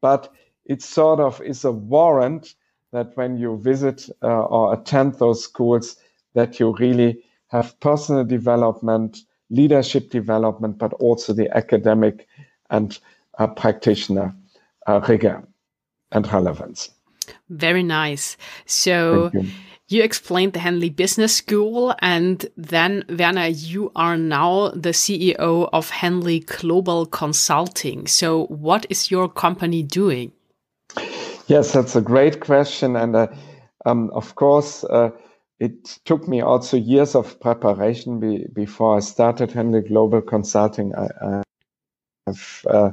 but 0.00 0.32
it 0.64 0.82
sort 0.82 1.20
of 1.20 1.40
is 1.42 1.64
a 1.64 1.72
warrant 1.72 2.54
that 2.92 3.16
when 3.16 3.36
you 3.36 3.58
visit 3.62 4.08
uh, 4.22 4.44
or 4.44 4.72
attend 4.72 5.14
those 5.14 5.44
schools, 5.44 5.96
that 6.34 6.58
you 6.58 6.74
really 6.78 7.22
have 7.48 7.78
personal 7.80 8.24
development, 8.24 9.18
leadership 9.50 10.10
development, 10.10 10.78
but 10.78 10.92
also 10.94 11.32
the 11.32 11.54
academic 11.54 12.26
and 12.70 12.98
practitioner 13.56 14.34
uh, 14.86 15.00
rigor 15.08 15.46
and 16.12 16.32
relevance. 16.32 16.90
Very 17.48 17.82
nice. 17.82 18.36
So 18.66 19.30
you 19.88 20.02
explained 20.02 20.52
the 20.52 20.58
Henley 20.58 20.90
Business 20.90 21.34
School, 21.34 21.94
and 22.00 22.44
then 22.56 23.04
Werner, 23.08 23.46
you 23.46 23.92
are 23.94 24.16
now 24.16 24.70
the 24.70 24.90
CEO 24.90 25.68
of 25.72 25.90
Henley 25.90 26.40
Global 26.40 27.06
Consulting. 27.06 28.06
So, 28.08 28.46
what 28.46 28.86
is 28.90 29.10
your 29.10 29.28
company 29.28 29.82
doing? 29.84 30.32
Yes, 31.46 31.72
that's 31.72 31.94
a 31.94 32.00
great 32.00 32.40
question, 32.40 32.96
and 32.96 33.14
uh, 33.14 33.28
um, 33.84 34.10
of 34.12 34.34
course, 34.34 34.82
uh, 34.82 35.10
it 35.60 36.00
took 36.04 36.26
me 36.26 36.40
also 36.40 36.76
years 36.76 37.14
of 37.14 37.38
preparation 37.40 38.18
be 38.18 38.46
before 38.52 38.96
I 38.96 39.00
started 39.00 39.52
Henley 39.52 39.82
Global 39.82 40.20
Consulting. 40.20 40.94
I, 40.94 41.42
have 42.26 42.66
uh 42.68 42.90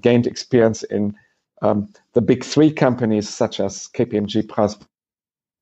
gained 0.00 0.26
experience 0.26 0.82
in 0.84 1.14
um, 1.62 1.88
the 2.14 2.20
big 2.20 2.44
three 2.44 2.72
companies 2.72 3.28
such 3.28 3.60
as 3.60 3.88
KPMG, 3.88 4.48
Price 4.48 4.76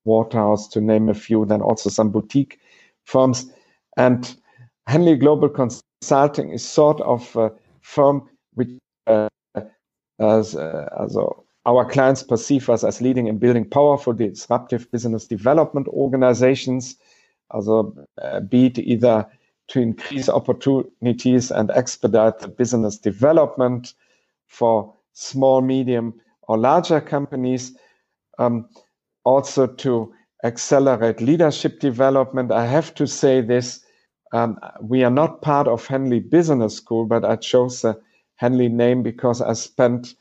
Waterhouse, 0.05 0.67
to 0.69 0.81
name 0.81 1.09
a 1.09 1.13
few, 1.13 1.45
then 1.45 1.61
also 1.61 1.89
some 1.89 2.09
boutique 2.09 2.59
firms. 3.03 3.51
And 3.97 4.35
Henley 4.87 5.15
Global 5.15 5.49
Consulting 5.49 6.51
is 6.51 6.63
sort 6.63 7.01
of 7.01 7.35
a 7.35 7.51
firm 7.81 8.29
which 8.53 8.69
uh, 9.07 9.27
as, 10.19 10.55
uh, 10.55 10.89
also 10.97 11.43
our 11.65 11.85
clients 11.85 12.23
perceive 12.23 12.69
us 12.69 12.83
as 12.83 13.01
leading 13.01 13.27
in 13.27 13.37
building 13.37 13.69
powerful 13.69 14.13
disruptive 14.13 14.89
business 14.91 15.27
development 15.27 15.87
organizations, 15.89 16.95
also 17.51 17.93
uh, 18.21 18.39
be 18.39 18.67
it 18.67 18.79
either 18.79 19.27
to 19.69 19.81
increase 19.81 20.29
opportunities 20.29 21.51
and 21.51 21.71
expedite 21.71 22.39
the 22.39 22.47
business 22.47 22.97
development 22.97 23.93
for 24.47 24.93
small, 25.13 25.61
medium, 25.61 26.13
or 26.47 26.57
larger 26.57 27.01
companies. 27.01 27.75
Um, 28.39 28.69
also 29.27 29.67
to 29.67 30.13
accelerate 30.45 31.19
leadership 31.19 31.81
development. 31.81 32.49
I 32.51 32.65
have 32.65 32.95
to 32.95 33.05
say 33.05 33.41
this. 33.41 33.83
Um, 34.31 34.57
we 34.81 35.03
are 35.03 35.11
not 35.11 35.41
part 35.41 35.67
of 35.67 35.85
Henley 35.85 36.21
Business 36.21 36.77
School, 36.77 37.05
but 37.05 37.25
I 37.25 37.35
chose 37.35 37.81
the 37.81 37.99
Henley 38.35 38.69
name 38.69 39.03
because 39.03 39.41
I 39.41 39.53
spent 39.53 40.15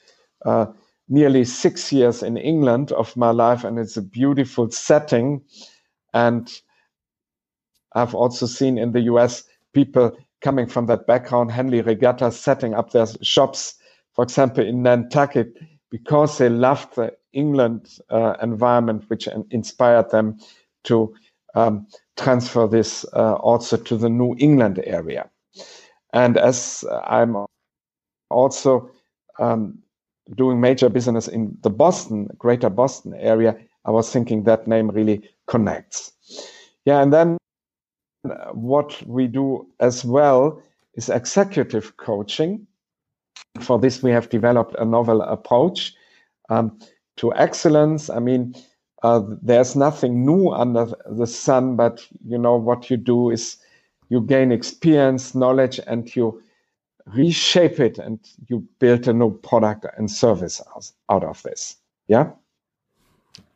uh, 0.45 0.67
nearly 1.09 1.45
six 1.45 1.93
years 1.93 2.23
in 2.23 2.37
England 2.37 2.91
of 2.93 3.17
my 3.17 3.31
life, 3.31 3.63
and 3.63 3.79
it's 3.79 3.97
a 3.97 4.03
beautiful 4.03 4.71
setting. 4.71 5.41
And 6.13 6.51
I've 7.97 8.15
also 8.15 8.47
seen 8.47 8.79
in 8.79 8.93
the 8.93 9.01
US 9.13 9.45
people 9.73 10.17
coming 10.43 10.67
from 10.67 10.87
that 10.87 11.07
background, 11.07 11.51
Henley 11.51 11.81
Regatta, 11.81 12.31
setting 12.31 12.75
up 12.75 12.91
their 12.91 13.07
shops, 13.23 13.75
for 14.13 14.23
example, 14.23 14.65
in 14.65 14.83
Nantucket, 14.83 15.57
because 15.91 16.39
they 16.39 16.49
loved 16.49 16.95
the 16.95 17.13
England 17.33 17.99
uh, 18.11 18.35
environment, 18.43 19.05
which 19.09 19.29
inspired 19.51 20.11
them 20.11 20.39
to 20.85 21.15
um, 21.55 21.87
transfer 22.17 22.69
this 22.69 23.05
uh, 23.15 23.35
also 23.35 23.77
to 23.79 23.97
the 23.97 24.11
New 24.11 24.37
England 24.39 24.81
area. 24.85 25.29
And 26.13 26.37
as 26.37 26.85
I'm 27.05 27.47
also 28.31 28.91
um, 29.39 29.79
doing 30.37 30.61
major 30.61 30.89
business 30.91 31.29
in 31.29 31.57
the 31.63 31.71
Boston, 31.71 32.29
greater 32.39 32.71
Boston 32.71 33.15
area, 33.15 33.57
I 33.87 33.91
was 33.91 34.13
thinking 34.13 34.45
that 34.45 34.67
name 34.67 34.91
really 34.91 35.29
connects. 35.47 36.13
Yeah, 36.85 37.01
and 37.03 37.13
then 37.13 37.39
what 38.53 39.03
we 39.07 39.27
do 39.27 39.67
as 39.81 40.05
well 40.05 40.63
is 40.95 41.09
executive 41.09 41.97
coaching. 41.97 42.67
For 43.61 43.79
this, 43.79 44.03
we 44.03 44.11
have 44.11 44.29
developed 44.29 44.75
a 44.79 44.85
novel 44.85 45.23
approach. 45.23 45.95
Um, 46.49 46.79
to 47.17 47.35
excellence. 47.35 48.11
I 48.11 48.19
mean, 48.19 48.55
uh, 49.03 49.23
there's 49.43 49.77
nothing 49.77 50.25
new 50.25 50.51
under 50.51 50.87
the 51.11 51.27
sun, 51.27 51.77
but 51.77 52.07
you 52.27 52.39
know 52.39 52.57
what 52.57 52.91
you 52.91 52.97
do 52.97 53.31
is 53.31 53.57
you 54.09 54.21
gain 54.21 54.53
experience, 54.53 55.35
knowledge, 55.35 55.81
and 55.87 56.15
you 56.15 56.43
reshape 57.07 57.81
it, 57.81 57.99
and 57.99 58.19
you 58.49 58.67
build 58.79 59.09
a 59.09 59.13
new 59.13 59.37
product 59.39 59.87
and 59.97 60.11
service 60.11 60.61
out 61.09 61.25
of 61.25 61.43
this. 61.43 61.77
Yeah. 62.09 62.31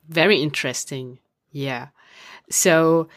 Very 0.09 0.41
interesting. 0.41 1.19
Yeah. 1.53 1.89
So 2.49 3.09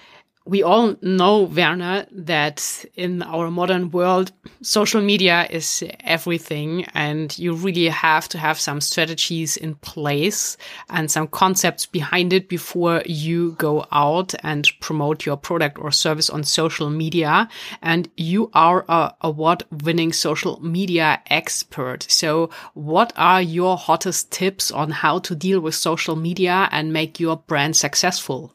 we 0.46 0.62
all 0.62 0.96
know, 1.02 1.44
Werner, 1.44 2.06
that 2.12 2.86
in 2.96 3.22
our 3.24 3.50
modern 3.50 3.92
world, 3.92 4.34
social 4.62 5.02
media 5.02 5.48
is 5.50 5.84
everything. 6.02 6.84
And 6.94 7.38
you 7.40 7.54
really 7.54 7.88
have 7.88 8.28
to 8.30 8.38
have 8.38 8.60
some 8.60 8.82
strategies 8.82 9.56
in 9.56 9.76
place 9.76 10.58
and 10.90 11.10
some 11.10 11.28
concepts 11.28 11.86
behind 11.86 12.34
it 12.34 12.50
before 12.50 13.04
you 13.06 13.54
go 13.54 13.86
out 13.92 14.34
and 14.44 14.70
promote 14.82 15.26
your 15.26 15.38
product 15.38 15.80
or 15.80 15.92
service 15.92 16.30
on 16.30 16.44
social 16.44 16.90
media. 16.90 17.48
And 17.82 18.10
you 18.18 18.52
are 18.54 18.84
a 18.90 19.14
award 19.22 19.64
winning 19.84 20.12
social 20.12 20.62
media 20.62 21.22
expert. 21.30 22.06
So 22.10 22.50
what 22.74 23.14
are 23.16 23.42
your 23.42 23.78
hottest 23.78 24.32
tips 24.32 24.72
on 24.72 24.92
how 24.92 25.20
to 25.20 25.36
deal 25.36 25.62
with 25.62 25.76
social 25.76 26.18
media 26.18 26.68
and 26.72 26.92
make 26.92 27.20
your 27.20 27.38
brand 27.38 27.78
successful? 27.78 28.54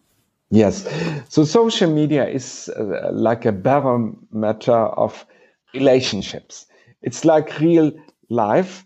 Yes. 0.50 0.86
So 1.28 1.44
social 1.44 1.90
media 1.92 2.26
is 2.26 2.68
uh, 2.70 3.10
like 3.12 3.44
a 3.44 3.52
barometer 3.52 4.72
of 4.96 5.26
relationships. 5.74 6.66
It's 7.02 7.24
like 7.24 7.60
real 7.60 7.92
life, 8.30 8.84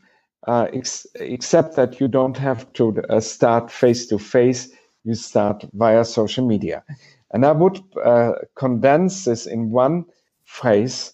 uh, 0.49 0.67
ex- 0.73 1.07
except 1.17 1.77
that 1.77 2.01
you 2.01 2.09
don't 2.09 2.37
have 2.37 2.73
to 2.75 3.01
uh, 3.09 3.21
start 3.21 3.71
face 3.71 4.07
to 4.09 4.19
face. 4.19 4.71
You 5.05 5.15
start 5.15 5.65
via 5.73 6.05
social 6.05 6.47
media. 6.47 6.83
And 7.33 7.47
I 7.47 7.53
would 7.53 7.81
uh, 8.05 8.33
condense 8.57 9.25
this 9.25 9.47
in 9.47 9.71
one 9.71 10.05
phrase. 10.45 11.13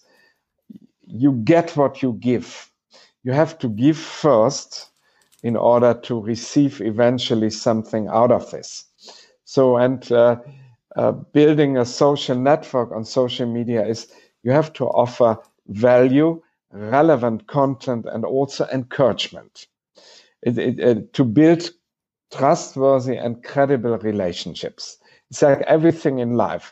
You 1.07 1.33
get 1.43 1.75
what 1.75 2.01
you 2.01 2.13
give. 2.13 2.71
You 3.23 3.33
have 3.33 3.57
to 3.59 3.69
give 3.69 3.97
first 3.97 4.91
in 5.43 5.57
order 5.57 5.93
to 6.03 6.21
receive 6.21 6.81
eventually 6.81 7.49
something 7.51 8.07
out 8.09 8.31
of 8.31 8.51
this. 8.51 8.88
So, 9.49 9.77
and 9.77 10.11
uh, 10.11 10.35
uh, 10.95 11.11
building 11.11 11.75
a 11.75 11.83
social 11.83 12.37
network 12.37 12.91
on 12.91 13.03
social 13.03 13.47
media 13.51 13.83
is 13.83 14.05
you 14.43 14.51
have 14.51 14.71
to 14.73 14.85
offer 14.85 15.39
value, 15.69 16.39
relevant 16.71 17.47
content, 17.47 18.05
and 18.13 18.23
also 18.25 18.67
encouragement 18.67 19.65
it, 20.43 20.59
it, 20.59 20.79
it, 20.79 21.13
to 21.13 21.23
build 21.23 21.71
trustworthy 22.31 23.17
and 23.17 23.43
credible 23.43 23.97
relationships. 23.97 24.99
It's 25.31 25.41
like 25.41 25.61
everything 25.61 26.19
in 26.19 26.35
life. 26.37 26.71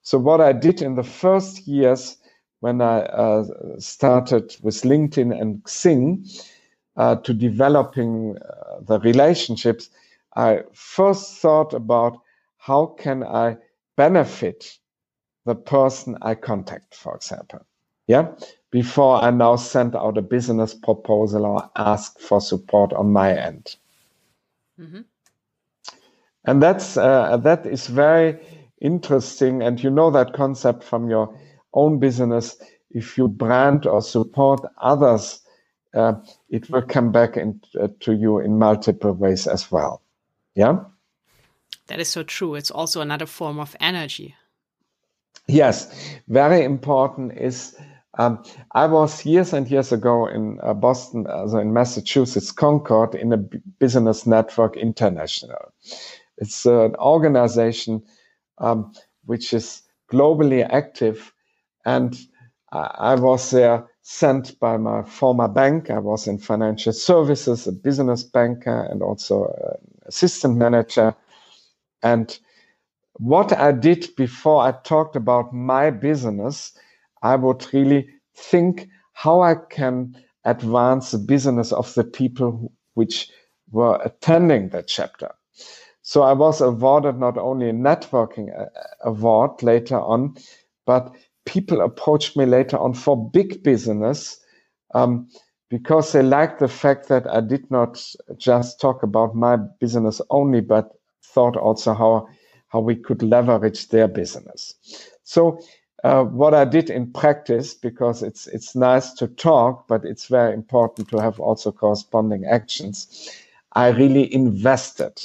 So, 0.00 0.16
what 0.16 0.40
I 0.40 0.54
did 0.54 0.80
in 0.80 0.94
the 0.94 1.04
first 1.04 1.68
years 1.68 2.16
when 2.60 2.80
I 2.80 3.00
uh, 3.00 3.44
started 3.78 4.56
with 4.62 4.76
LinkedIn 4.76 5.38
and 5.38 5.62
Xing 5.64 6.26
uh, 6.96 7.16
to 7.16 7.34
developing 7.34 8.38
uh, 8.38 8.80
the 8.80 8.98
relationships, 9.00 9.90
I 10.36 10.60
first 10.72 11.38
thought 11.38 11.74
about 11.74 12.20
how 12.58 12.86
can 12.86 13.22
I 13.22 13.56
benefit 13.96 14.78
the 15.44 15.54
person 15.54 16.16
I 16.22 16.34
contact, 16.34 16.94
for 16.94 17.14
example. 17.14 17.66
Yeah. 18.06 18.32
Before 18.70 19.22
I 19.22 19.30
now 19.30 19.56
send 19.56 19.94
out 19.94 20.18
a 20.18 20.22
business 20.22 20.74
proposal 20.74 21.46
or 21.46 21.70
ask 21.76 22.18
for 22.18 22.40
support 22.40 22.92
on 22.92 23.12
my 23.12 23.32
end. 23.32 23.76
Mm-hmm. 24.80 25.02
And 26.46 26.62
that's 26.62 26.96
uh, 26.96 27.36
that 27.38 27.64
is 27.64 27.86
very 27.86 28.38
interesting, 28.80 29.62
and 29.62 29.82
you 29.82 29.90
know 29.90 30.10
that 30.10 30.34
concept 30.34 30.84
from 30.84 31.08
your 31.08 31.34
own 31.72 31.98
business. 31.98 32.56
If 32.90 33.16
you 33.16 33.28
brand 33.28 33.86
or 33.86 34.02
support 34.02 34.60
others, 34.78 35.40
uh, 35.94 36.14
it 36.50 36.68
will 36.70 36.82
come 36.82 37.10
back 37.10 37.36
in, 37.36 37.60
uh, 37.80 37.88
to 38.00 38.12
you 38.12 38.40
in 38.40 38.58
multiple 38.58 39.12
ways 39.12 39.46
as 39.46 39.72
well. 39.72 40.02
Yeah. 40.54 40.84
That 41.86 42.00
is 42.00 42.08
so 42.08 42.22
true. 42.22 42.54
It's 42.54 42.70
also 42.70 43.00
another 43.00 43.26
form 43.26 43.58
of 43.58 43.76
energy. 43.80 44.34
Yes, 45.46 45.92
very 46.28 46.64
important 46.64 47.36
is 47.36 47.76
um, 48.16 48.42
I 48.72 48.86
was 48.86 49.26
years 49.26 49.52
and 49.52 49.68
years 49.68 49.92
ago 49.92 50.26
in 50.26 50.58
uh, 50.62 50.72
Boston, 50.72 51.26
also 51.26 51.58
in 51.58 51.72
Massachusetts, 51.72 52.52
Concord, 52.52 53.14
in 53.14 53.32
a 53.32 53.36
business 53.36 54.26
network 54.26 54.76
international. 54.76 55.72
It's 56.38 56.64
an 56.64 56.94
organization 56.96 58.02
um, 58.58 58.92
which 59.24 59.52
is 59.52 59.82
globally 60.10 60.66
active, 60.68 61.32
and 61.84 62.16
I, 62.72 62.94
I 62.98 63.14
was 63.16 63.50
there 63.50 63.86
sent 64.02 64.58
by 64.60 64.76
my 64.76 65.02
former 65.02 65.48
bank. 65.48 65.90
I 65.90 65.98
was 65.98 66.28
in 66.28 66.38
financial 66.38 66.92
services, 66.92 67.66
a 67.66 67.72
business 67.72 68.22
banker, 68.22 68.86
and 68.90 69.02
also 69.02 69.46
an 69.46 69.93
assistant 70.06 70.56
manager. 70.56 71.14
And 72.02 72.38
what 73.14 73.52
I 73.52 73.72
did 73.72 74.08
before 74.16 74.62
I 74.62 74.72
talked 74.84 75.16
about 75.16 75.54
my 75.54 75.90
business 75.90 76.72
I 77.22 77.36
would 77.36 77.66
really 77.72 78.08
think 78.36 78.88
how 79.14 79.40
I 79.42 79.56
can 79.70 80.16
advance 80.44 81.10
the 81.10 81.18
business 81.18 81.72
of 81.72 81.92
the 81.94 82.04
people 82.04 82.72
which 82.94 83.30
were 83.72 84.00
attending 84.04 84.68
that 84.70 84.88
chapter. 84.88 85.34
So 86.02 86.22
I 86.22 86.34
was 86.34 86.60
awarded 86.60 87.18
not 87.18 87.38
only 87.38 87.70
a 87.70 87.72
networking 87.74 88.48
uh, 88.58 88.66
award 89.04 89.62
later 89.62 89.98
on, 89.98 90.36
but 90.86 91.14
people 91.46 91.80
approached 91.80 92.36
me 92.36 92.44
later 92.44 92.78
on 92.78 92.92
for 92.94 93.30
big 93.30 93.62
business 93.62 94.38
um, 94.94 95.28
because 95.70 96.12
they 96.12 96.22
liked 96.22 96.60
the 96.60 96.68
fact 96.68 97.08
that 97.08 97.26
I 97.28 97.40
did 97.40 97.70
not 97.70 98.02
just 98.36 98.80
talk 98.80 99.02
about 99.02 99.34
my 99.34 99.56
business 99.56 100.20
only, 100.30 100.60
but 100.60 100.92
thought 101.22 101.56
also 101.56 101.94
how 101.94 102.28
how 102.68 102.80
we 102.80 102.96
could 102.96 103.22
leverage 103.22 103.88
their 103.88 104.08
business. 104.08 104.74
So 105.24 105.60
uh, 106.04 106.24
what 106.24 106.54
I 106.54 106.64
did 106.64 106.90
in 106.90 107.12
practice, 107.12 107.74
because 107.74 108.22
it's 108.22 108.46
it's 108.48 108.76
nice 108.76 109.12
to 109.14 109.28
talk, 109.28 109.88
but 109.88 110.04
it's 110.04 110.26
very 110.26 110.52
important 110.54 111.08
to 111.10 111.18
have 111.18 111.40
also 111.40 111.72
corresponding 111.72 112.44
actions. 112.44 113.30
I 113.72 113.88
really 113.88 114.32
invested, 114.34 115.20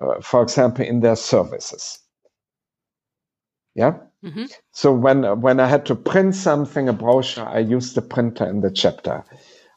uh, 0.00 0.20
for 0.20 0.42
example, 0.42 0.84
in 0.84 1.00
their 1.00 1.16
services. 1.16 2.00
Yeah. 3.74 3.98
Mm-hmm. 4.24 4.46
So 4.72 4.92
when 4.92 5.40
when 5.40 5.60
I 5.60 5.66
had 5.66 5.86
to 5.86 5.94
print 5.94 6.34
something, 6.34 6.88
a 6.88 6.92
brochure, 6.92 7.46
I 7.46 7.60
used 7.60 7.94
the 7.94 8.02
printer 8.02 8.46
in 8.46 8.60
the 8.60 8.70
chapter, 8.70 9.24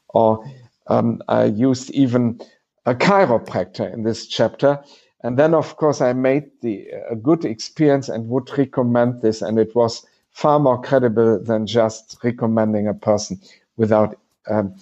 or 0.08 0.44
um, 0.88 1.22
I 1.28 1.44
used 1.44 1.90
even 1.90 2.40
a 2.86 2.94
chiropractor 2.94 3.92
in 3.92 4.02
this 4.02 4.26
chapter 4.26 4.82
and 5.22 5.38
then, 5.38 5.54
of 5.54 5.76
course, 5.76 6.00
I 6.00 6.12
made 6.12 6.50
the 6.62 6.88
a 7.08 7.14
good 7.14 7.44
experience 7.44 8.08
and 8.08 8.28
would 8.28 8.56
recommend 8.58 9.22
this. 9.22 9.40
And 9.40 9.58
it 9.58 9.74
was 9.74 10.04
far 10.30 10.58
more 10.58 10.80
credible 10.80 11.42
than 11.42 11.66
just 11.66 12.18
recommending 12.24 12.88
a 12.88 12.94
person 12.94 13.40
without 13.76 14.18
um, 14.50 14.74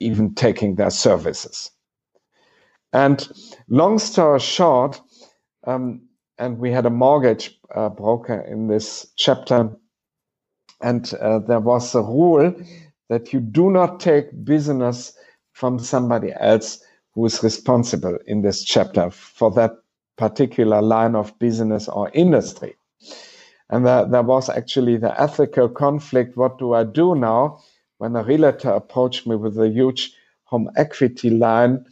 even 0.00 0.34
taking 0.34 0.74
their 0.74 0.90
services. 0.90 1.70
And 2.92 3.28
long 3.68 3.98
story 3.98 4.40
short, 4.40 5.00
um, 5.64 6.07
and 6.38 6.58
we 6.58 6.70
had 6.72 6.86
a 6.86 6.90
mortgage 6.90 7.58
uh, 7.74 7.88
broker 7.88 8.40
in 8.40 8.68
this 8.68 9.06
chapter, 9.16 9.70
and 10.80 11.12
uh, 11.20 11.40
there 11.40 11.60
was 11.60 11.94
a 11.94 12.02
rule 12.02 12.54
that 13.08 13.32
you 13.32 13.40
do 13.40 13.70
not 13.70 14.00
take 14.00 14.44
business 14.44 15.12
from 15.52 15.78
somebody 15.78 16.32
else 16.38 16.82
who 17.14 17.26
is 17.26 17.42
responsible 17.42 18.16
in 18.26 18.42
this 18.42 18.62
chapter 18.64 19.10
for 19.10 19.50
that 19.52 19.72
particular 20.16 20.80
line 20.82 21.16
of 21.16 21.36
business 21.38 21.88
or 21.88 22.10
industry. 22.14 22.76
And 23.70 23.86
there, 23.86 24.06
there 24.06 24.22
was 24.22 24.48
actually 24.48 24.96
the 24.96 25.20
ethical 25.20 25.68
conflict. 25.68 26.36
What 26.36 26.58
do 26.58 26.74
I 26.74 26.84
do 26.84 27.14
now 27.14 27.60
when 27.98 28.16
a 28.16 28.22
realtor 28.22 28.70
approached 28.70 29.26
me 29.26 29.36
with 29.36 29.58
a 29.58 29.68
huge 29.68 30.12
home 30.44 30.70
equity 30.76 31.30
line? 31.30 31.84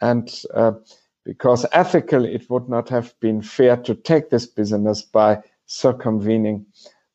And 0.00 0.28
uh, 0.52 0.72
because 1.26 1.66
ethically, 1.72 2.32
it 2.32 2.48
would 2.48 2.68
not 2.68 2.88
have 2.88 3.12
been 3.18 3.42
fair 3.42 3.76
to 3.76 3.96
take 3.96 4.30
this 4.30 4.46
business 4.46 5.02
by 5.02 5.42
circumvening 5.66 6.64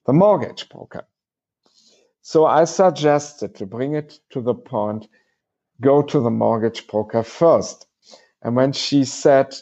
the 0.05 0.11
mortgage 0.11 0.67
broker. 0.67 1.07
So 2.21 2.45
I 2.45 2.65
suggested 2.65 3.55
to 3.55 3.65
bring 3.65 3.95
it 3.95 4.19
to 4.31 4.41
the 4.41 4.53
point 4.53 5.07
go 5.79 6.01
to 6.03 6.19
the 6.19 6.29
mortgage 6.29 6.85
broker 6.87 7.23
first. 7.23 7.87
And 8.43 8.55
when 8.55 8.73
she 8.73 9.05
said, 9.05 9.55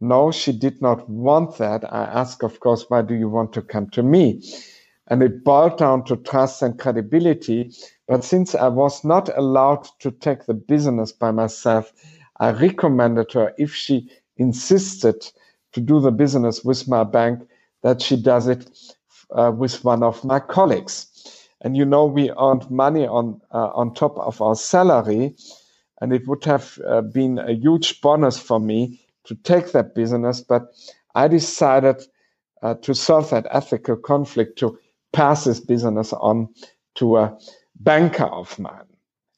no, 0.00 0.30
she 0.30 0.52
did 0.52 0.82
not 0.82 1.08
want 1.08 1.56
that, 1.56 1.90
I 1.92 2.04
asked, 2.04 2.44
of 2.44 2.60
course, 2.60 2.84
why 2.88 3.00
do 3.02 3.14
you 3.14 3.28
want 3.28 3.54
to 3.54 3.62
come 3.62 3.88
to 3.90 4.02
me? 4.02 4.42
And 5.08 5.22
it 5.22 5.44
boiled 5.44 5.78
down 5.78 6.04
to 6.04 6.16
trust 6.16 6.62
and 6.62 6.78
credibility. 6.78 7.72
But 8.06 8.22
since 8.22 8.54
I 8.54 8.68
was 8.68 9.02
not 9.02 9.36
allowed 9.36 9.88
to 10.00 10.10
take 10.10 10.44
the 10.44 10.54
business 10.54 11.10
by 11.10 11.30
myself, 11.30 11.92
I 12.40 12.50
recommended 12.50 13.32
her 13.32 13.54
if 13.58 13.74
she 13.74 14.10
insisted 14.36 15.30
to 15.72 15.80
do 15.80 16.00
the 16.00 16.10
business 16.10 16.64
with 16.64 16.88
my 16.88 17.04
bank, 17.04 17.40
that 17.82 18.00
she 18.00 18.16
does 18.20 18.48
it 18.48 18.70
uh, 19.30 19.52
with 19.54 19.84
one 19.84 20.02
of 20.02 20.24
my 20.24 20.40
colleagues. 20.40 21.06
And 21.60 21.76
you 21.76 21.84
know, 21.84 22.06
we 22.06 22.30
earned 22.30 22.70
money 22.70 23.06
on 23.06 23.40
uh, 23.52 23.70
on 23.74 23.94
top 23.94 24.18
of 24.18 24.40
our 24.42 24.54
salary, 24.54 25.34
and 26.00 26.12
it 26.12 26.26
would 26.28 26.44
have 26.44 26.78
uh, 26.86 27.00
been 27.02 27.38
a 27.38 27.52
huge 27.52 28.00
bonus 28.00 28.38
for 28.38 28.60
me 28.60 29.00
to 29.24 29.34
take 29.36 29.72
that 29.72 29.94
business. 29.94 30.40
But 30.40 30.74
I 31.14 31.28
decided 31.28 32.02
uh, 32.62 32.74
to 32.82 32.94
solve 32.94 33.30
that 33.30 33.46
ethical 33.50 33.96
conflict 33.96 34.58
to 34.58 34.78
pass 35.12 35.44
this 35.44 35.60
business 35.60 36.12
on 36.12 36.48
to 36.96 37.16
a 37.16 37.38
banker 37.76 38.26
of 38.26 38.58
mine. 38.58 38.93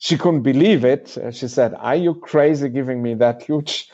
She 0.06 0.16
couldn't 0.16 0.42
believe 0.42 0.84
it. 0.84 1.18
She 1.32 1.48
said, 1.48 1.74
Are 1.74 1.96
you 1.96 2.14
crazy 2.14 2.68
giving 2.68 3.02
me 3.02 3.14
that 3.14 3.42
huge 3.42 3.90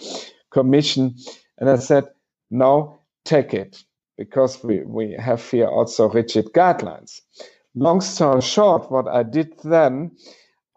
commission? 0.51 1.15
And 1.57 1.71
I 1.71 1.77
said, 1.77 2.05
No, 2.51 3.01
take 3.25 3.55
it 3.55 3.83
because 4.19 4.63
we, 4.63 4.81
we 4.85 5.17
have 5.19 5.43
here 5.51 5.69
also 5.69 6.11
rigid 6.11 6.53
guidelines. 6.53 7.23
Long 7.75 8.03
story 8.03 8.43
short, 8.43 8.91
what 8.91 9.09
I 9.09 9.23
did 9.23 9.55
then, 9.65 10.11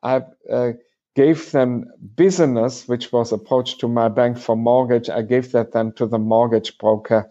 I 0.04 0.24
uh, 0.50 0.72
gave 1.18 1.52
them 1.52 1.92
business, 2.16 2.88
which 2.88 3.12
was 3.12 3.34
approached 3.34 3.82
to 3.82 3.90
my 3.90 4.08
bank 4.08 4.38
for 4.38 4.56
mortgage. 4.56 5.10
I 5.10 5.22
gave 5.22 5.52
that 5.52 5.74
then 5.74 5.92
to 5.98 6.06
the 6.06 6.18
mortgage 6.18 6.78
broker 6.78 7.30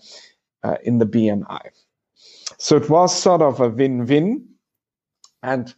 uh, 0.63 0.77
in 0.83 0.99
the 0.99 1.07
BNI. 1.07 1.71
So 2.59 2.77
it 2.77 2.91
was 2.91 3.19
sort 3.19 3.41
of 3.41 3.63
a 3.63 3.71
win-win, 3.71 4.47
and 5.43 5.75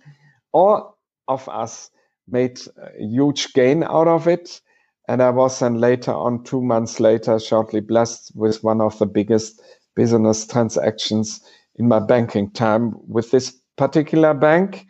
all 0.50 0.98
of 1.28 1.48
us 1.48 1.90
made 2.28 2.60
a 2.76 3.02
huge 3.02 3.52
gain 3.52 3.82
out 3.82 4.08
of 4.08 4.26
it. 4.26 4.60
And 5.08 5.22
I 5.22 5.30
was 5.30 5.60
then 5.60 5.80
later 5.80 6.12
on, 6.12 6.42
two 6.44 6.60
months 6.60 6.98
later, 6.98 7.38
shortly 7.38 7.80
blessed 7.80 8.32
with 8.34 8.64
one 8.64 8.80
of 8.80 8.98
the 8.98 9.06
biggest 9.06 9.62
business 9.94 10.46
transactions 10.46 11.40
in 11.76 11.88
my 11.88 12.00
banking 12.00 12.50
time 12.50 12.94
with 13.06 13.30
this 13.30 13.56
particular 13.76 14.34
bank. 14.34 14.86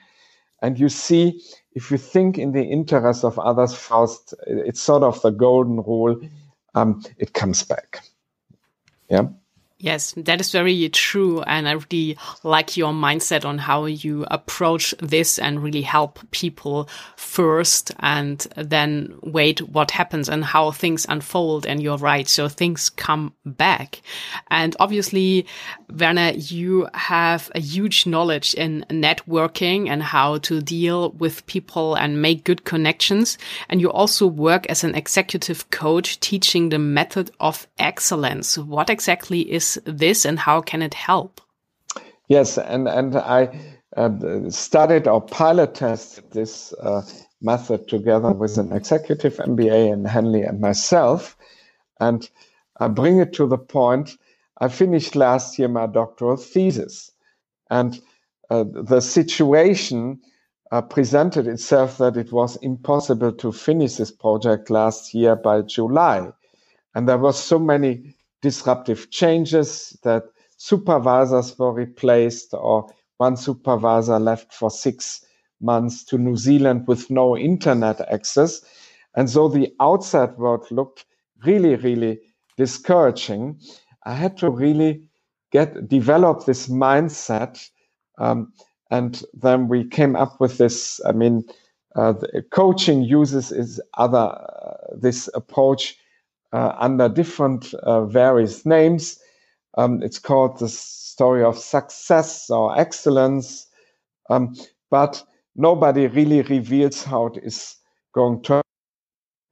And 0.62 0.78
you 0.78 0.88
see, 0.88 1.42
if 1.72 1.90
you 1.90 1.98
think 1.98 2.38
in 2.38 2.52
the 2.52 2.64
interest 2.64 3.24
of 3.24 3.38
others 3.38 3.74
first, 3.74 4.34
it's 4.46 4.80
sort 4.80 5.02
of 5.02 5.20
the 5.20 5.30
golden 5.30 5.76
rule. 5.76 6.18
Um, 6.74 7.02
it 7.18 7.34
comes 7.34 7.62
back. 7.62 8.00
Yeah. 9.10 9.28
Yes, 9.78 10.14
that 10.16 10.40
is 10.40 10.52
very 10.52 10.88
true. 10.88 11.42
And 11.42 11.68
I 11.68 11.72
really 11.72 12.16
like 12.42 12.78
your 12.78 12.92
mindset 12.92 13.44
on 13.44 13.58
how 13.58 13.84
you 13.84 14.24
approach 14.30 14.94
this 15.00 15.38
and 15.38 15.62
really 15.62 15.82
help 15.82 16.18
people 16.30 16.88
first 17.16 17.92
and 17.98 18.38
then 18.56 19.18
wait 19.22 19.60
what 19.60 19.90
happens 19.90 20.30
and 20.30 20.42
how 20.42 20.70
things 20.70 21.04
unfold. 21.10 21.66
And 21.66 21.82
you're 21.82 21.98
right. 21.98 22.26
So 22.26 22.48
things 22.48 22.88
come 22.88 23.34
back. 23.44 24.00
And 24.50 24.74
obviously, 24.80 25.46
Werner, 25.90 26.30
you 26.30 26.88
have 26.94 27.50
a 27.54 27.60
huge 27.60 28.06
knowledge 28.06 28.54
in 28.54 28.86
networking 28.88 29.90
and 29.90 30.02
how 30.02 30.38
to 30.38 30.62
deal 30.62 31.10
with 31.10 31.44
people 31.44 31.96
and 31.96 32.22
make 32.22 32.44
good 32.44 32.64
connections. 32.64 33.36
And 33.68 33.82
you 33.82 33.90
also 33.90 34.26
work 34.26 34.64
as 34.70 34.84
an 34.84 34.94
executive 34.94 35.68
coach 35.68 36.18
teaching 36.20 36.70
the 36.70 36.78
method 36.78 37.30
of 37.40 37.66
excellence. 37.78 38.56
What 38.56 38.88
exactly 38.88 39.40
is 39.52 39.65
this 39.84 40.24
and 40.24 40.38
how 40.38 40.60
can 40.60 40.82
it 40.82 40.94
help? 40.94 41.40
Yes, 42.28 42.58
and, 42.58 42.88
and 42.88 43.16
I 43.16 43.58
uh, 43.96 44.10
studied 44.50 45.06
or 45.06 45.20
pilot 45.20 45.74
tested 45.74 46.24
this 46.32 46.72
uh, 46.74 47.02
method 47.40 47.88
together 47.88 48.32
with 48.32 48.58
an 48.58 48.72
executive 48.72 49.36
MBA 49.36 49.92
in 49.92 50.04
Henley 50.04 50.42
and 50.42 50.60
myself. 50.60 51.36
And 52.00 52.28
I 52.78 52.88
bring 52.88 53.18
it 53.18 53.32
to 53.34 53.46
the 53.46 53.58
point 53.58 54.16
I 54.58 54.68
finished 54.68 55.16
last 55.16 55.58
year 55.58 55.68
my 55.68 55.86
doctoral 55.86 56.36
thesis. 56.36 57.12
And 57.70 58.00
uh, 58.50 58.64
the 58.64 59.00
situation 59.00 60.20
uh, 60.72 60.82
presented 60.82 61.46
itself 61.46 61.98
that 61.98 62.16
it 62.16 62.32
was 62.32 62.56
impossible 62.56 63.32
to 63.32 63.52
finish 63.52 63.96
this 63.96 64.10
project 64.10 64.70
last 64.70 65.14
year 65.14 65.36
by 65.36 65.62
July. 65.62 66.32
And 66.94 67.08
there 67.08 67.18
were 67.18 67.32
so 67.32 67.58
many 67.58 68.16
disruptive 68.46 69.10
changes 69.10 69.98
that 70.04 70.22
supervisors 70.56 71.58
were 71.58 71.72
replaced 71.72 72.54
or 72.54 72.88
one 73.16 73.36
supervisor 73.36 74.20
left 74.20 74.54
for 74.54 74.70
six 74.70 75.26
months 75.60 76.04
to 76.04 76.16
New 76.16 76.36
Zealand 76.36 76.86
with 76.86 77.10
no 77.10 77.36
internet 77.36 78.00
access. 78.08 78.60
And 79.16 79.28
so 79.28 79.48
the 79.48 79.74
outside 79.80 80.38
world 80.38 80.64
looked 80.70 81.06
really, 81.44 81.74
really 81.74 82.20
discouraging. 82.56 83.58
I 84.04 84.14
had 84.14 84.36
to 84.36 84.48
really 84.48 85.02
get 85.50 85.88
develop 85.88 86.44
this 86.44 86.68
mindset. 86.68 87.68
Um, 88.18 88.52
and 88.92 89.24
then 89.34 89.66
we 89.66 89.88
came 89.88 90.14
up 90.14 90.40
with 90.40 90.58
this. 90.58 91.00
I 91.04 91.10
mean, 91.10 91.42
uh, 91.96 92.14
coaching 92.52 93.02
uses 93.02 93.50
is 93.50 93.80
other 93.98 94.18
uh, 94.18 94.96
this 94.96 95.28
approach 95.34 95.96
under 96.78 97.08
different 97.08 97.74
uh, 97.74 98.06
various 98.06 98.64
names. 98.64 99.18
Um, 99.76 100.02
it's 100.02 100.18
called 100.18 100.58
the 100.58 100.68
story 100.68 101.44
of 101.44 101.58
success 101.58 102.50
or 102.50 102.78
excellence, 102.78 103.66
um, 104.30 104.54
but 104.90 105.22
nobody 105.54 106.06
really 106.06 106.42
reveals 106.42 107.04
how 107.04 107.26
it 107.26 107.38
is 107.42 107.76
going 108.14 108.42
to 108.44 108.62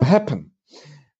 happen. 0.00 0.50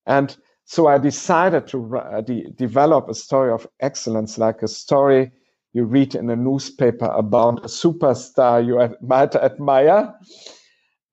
And 0.07 0.37
so 0.65 0.87
I 0.87 0.99
decided 0.99 1.67
to 1.69 1.97
uh, 1.97 2.21
de- 2.23 2.51
develop 2.57 3.09
a 3.09 3.15
story 3.15 3.53
of 3.53 3.67
excellence, 3.81 4.39
like 4.39 4.63
a 4.63 4.69
story 4.69 5.33
you 5.73 5.85
read 5.85 6.15
in 6.15 6.31
a 6.31 6.37
newspaper 6.37 7.07
about 7.07 7.65
a 7.65 7.69
superstar 7.69 8.65
you 8.65 8.81
ad- 8.81 8.97
might 9.03 9.35
admire. 9.35 10.15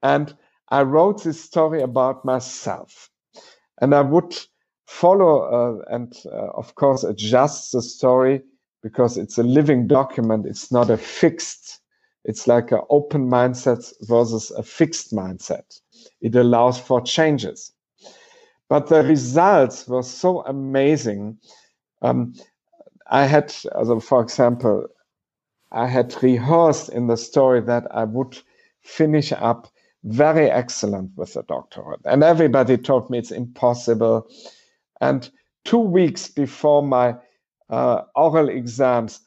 And 0.03 0.33
I 0.69 0.83
wrote 0.83 1.23
this 1.23 1.43
story 1.43 1.81
about 1.81 2.23
myself. 2.23 3.09
And 3.81 3.93
I 3.95 4.01
would 4.01 4.35
follow 4.91 5.43
uh, 5.43 5.95
and, 5.95 6.13
uh, 6.25 6.49
of 6.53 6.75
course, 6.75 7.03
adjust 7.03 7.71
the 7.71 7.81
story 7.81 8.41
because 8.83 9.17
it's 9.17 9.37
a 9.37 9.43
living 9.43 9.87
document. 9.87 10.45
It's 10.45 10.71
not 10.71 10.89
a 10.89 10.97
fixed, 10.97 11.79
it's 12.25 12.45
like 12.45 12.71
an 12.71 12.81
open 12.89 13.29
mindset 13.29 13.93
versus 14.01 14.51
a 14.51 14.63
fixed 14.63 15.13
mindset. 15.13 15.79
It 16.19 16.35
allows 16.35 16.77
for 16.79 16.99
changes. 17.01 17.71
But 18.67 18.87
the 18.87 19.03
results 19.03 19.87
were 19.87 20.03
so 20.03 20.41
amazing. 20.45 21.37
Um, 22.01 22.33
I 23.07 23.25
had, 23.25 23.51
for 24.01 24.21
example, 24.21 24.87
I 25.71 25.87
had 25.87 26.21
rehearsed 26.21 26.89
in 26.89 27.07
the 27.07 27.17
story 27.17 27.61
that 27.61 27.87
I 27.91 28.03
would 28.03 28.37
finish 28.81 29.31
up 29.31 29.67
very 30.03 30.49
excellent 30.49 31.11
with 31.15 31.33
the 31.33 31.43
doctorate. 31.43 32.01
And 32.05 32.23
everybody 32.23 32.77
told 32.77 33.09
me 33.09 33.19
it's 33.19 33.31
impossible. 33.31 34.27
And 35.01 35.29
two 35.65 35.79
weeks 35.79 36.27
before 36.29 36.83
my 36.83 37.15
uh, 37.69 38.03
oral 38.15 38.49
exams, 38.49 39.21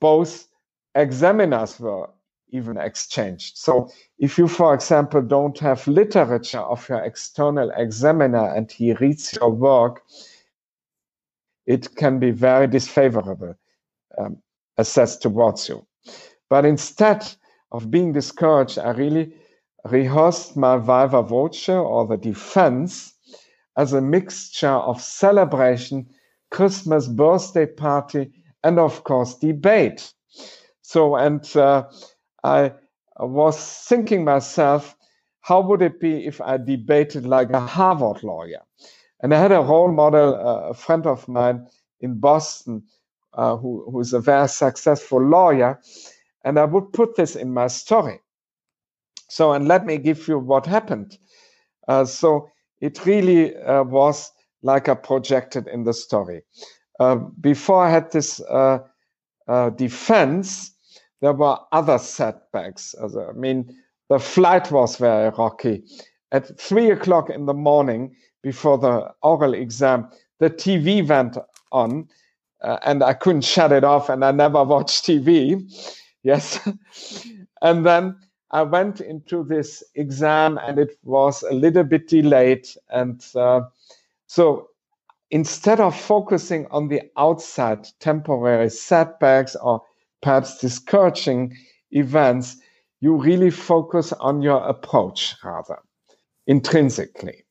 both 0.00 0.48
examiners 0.94 1.78
were 1.78 2.08
even 2.50 2.78
exchanged. 2.78 3.58
So 3.58 3.90
if 4.18 4.38
you, 4.38 4.48
for 4.48 4.74
example, 4.74 5.20
don't 5.20 5.58
have 5.58 5.86
literature 5.86 6.60
of 6.60 6.88
your 6.88 7.04
external 7.04 7.70
examiner 7.76 8.54
and 8.54 8.70
he 8.72 8.94
reads 8.94 9.34
your 9.34 9.50
work, 9.50 10.02
it 11.66 11.94
can 11.96 12.18
be 12.18 12.30
very 12.30 12.66
disfavorable 12.66 13.54
um, 14.18 14.38
assessed 14.78 15.20
towards 15.20 15.68
you. 15.68 15.86
But 16.48 16.64
instead 16.64 17.30
of 17.72 17.90
being 17.90 18.12
discouraged, 18.12 18.78
I 18.78 18.90
really 18.92 19.34
rehearsed 19.84 20.56
my 20.56 20.78
viva 20.78 21.22
voce 21.22 21.68
or 21.68 22.06
the 22.06 22.16
defense 22.16 23.12
as 23.78 23.92
a 23.92 24.00
mixture 24.00 24.66
of 24.68 25.00
celebration, 25.00 26.04
Christmas 26.50 27.06
birthday 27.06 27.64
party, 27.64 28.30
and 28.64 28.78
of 28.78 29.04
course, 29.04 29.34
debate. 29.38 30.12
So, 30.82 31.14
and 31.14 31.56
uh, 31.56 31.84
I 32.42 32.72
was 33.20 33.56
thinking 33.88 34.24
myself, 34.24 34.96
how 35.42 35.60
would 35.60 35.80
it 35.80 36.00
be 36.00 36.26
if 36.26 36.40
I 36.40 36.56
debated 36.56 37.24
like 37.24 37.50
a 37.50 37.60
Harvard 37.60 38.24
lawyer? 38.24 38.62
And 39.22 39.32
I 39.32 39.40
had 39.40 39.52
a 39.52 39.60
role 39.60 39.92
model, 39.92 40.34
uh, 40.34 40.70
a 40.70 40.74
friend 40.74 41.06
of 41.06 41.28
mine 41.28 41.68
in 42.00 42.18
Boston, 42.18 42.82
uh, 43.34 43.56
who, 43.56 43.88
who's 43.90 44.12
a 44.12 44.20
very 44.20 44.48
successful 44.48 45.22
lawyer. 45.22 45.80
And 46.44 46.58
I 46.58 46.64
would 46.64 46.92
put 46.92 47.14
this 47.14 47.36
in 47.36 47.54
my 47.54 47.68
story. 47.68 48.20
So, 49.28 49.52
and 49.52 49.68
let 49.68 49.86
me 49.86 49.98
give 49.98 50.26
you 50.26 50.38
what 50.38 50.66
happened. 50.66 51.16
Uh, 51.86 52.04
so 52.04 52.48
it 52.80 53.04
really 53.06 53.56
uh, 53.56 53.82
was 53.84 54.30
like 54.62 54.88
I 54.88 54.94
projected 54.94 55.66
in 55.68 55.84
the 55.84 55.94
story. 55.94 56.42
Uh, 57.00 57.16
before 57.40 57.84
I 57.84 57.90
had 57.90 58.10
this 58.10 58.40
uh, 58.40 58.80
defense, 59.76 60.72
there 61.20 61.32
were 61.32 61.58
other 61.72 61.98
setbacks. 61.98 62.94
I 63.00 63.32
mean, 63.32 63.74
the 64.08 64.18
flight 64.18 64.70
was 64.70 64.96
very 64.96 65.30
rocky. 65.30 65.84
At 66.32 66.58
three 66.60 66.90
o'clock 66.90 67.30
in 67.30 67.46
the 67.46 67.54
morning, 67.54 68.14
before 68.42 68.78
the 68.78 69.12
oral 69.22 69.54
exam, 69.54 70.08
the 70.38 70.50
TV 70.50 71.06
went 71.06 71.36
on, 71.72 72.08
uh, 72.62 72.78
and 72.84 73.02
I 73.02 73.14
couldn't 73.14 73.42
shut 73.42 73.72
it 73.72 73.84
off, 73.84 74.08
and 74.08 74.24
I 74.24 74.30
never 74.32 74.64
watched 74.64 75.04
TV. 75.04 75.62
Yes. 76.24 76.58
and 77.62 77.86
then 77.86 78.16
I 78.50 78.62
went 78.62 79.00
into 79.00 79.44
this 79.44 79.82
exam, 79.94 80.58
and 80.58 80.78
it 80.78 80.98
was 81.04 81.42
a 81.42 81.52
little 81.52 81.84
bit 81.84 82.08
delayed. 82.08 82.66
And 82.90 83.24
uh, 83.34 83.62
so 84.26 84.68
instead 85.30 85.80
of 85.80 85.98
focusing 85.98 86.66
on 86.70 86.88
the 86.88 87.02
outside 87.16 87.86
temporary 88.00 88.70
setbacks 88.70 89.54
or 89.56 89.82
perhaps 90.22 90.58
discouraging 90.58 91.56
events, 91.90 92.56
you 93.00 93.14
really 93.16 93.50
focus 93.50 94.12
on 94.14 94.42
your 94.42 94.62
approach 94.66 95.36
rather 95.44 95.78
intrinsically. 96.46 97.44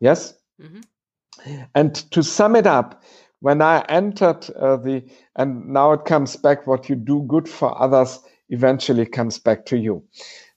Yes? 0.00 0.34
Mm-hmm. 0.60 1.62
And 1.74 1.94
to 2.12 2.22
sum 2.22 2.56
it 2.56 2.66
up, 2.66 3.02
when 3.40 3.62
I 3.62 3.84
entered 3.88 4.48
uh, 4.50 4.76
the, 4.76 5.04
and 5.36 5.68
now 5.68 5.92
it 5.92 6.04
comes 6.04 6.36
back, 6.36 6.66
what 6.66 6.88
you 6.88 6.96
do 6.96 7.24
good 7.28 7.48
for 7.48 7.80
others 7.80 8.20
eventually 8.48 9.06
comes 9.06 9.38
back 9.38 9.66
to 9.66 9.76
you. 9.76 10.02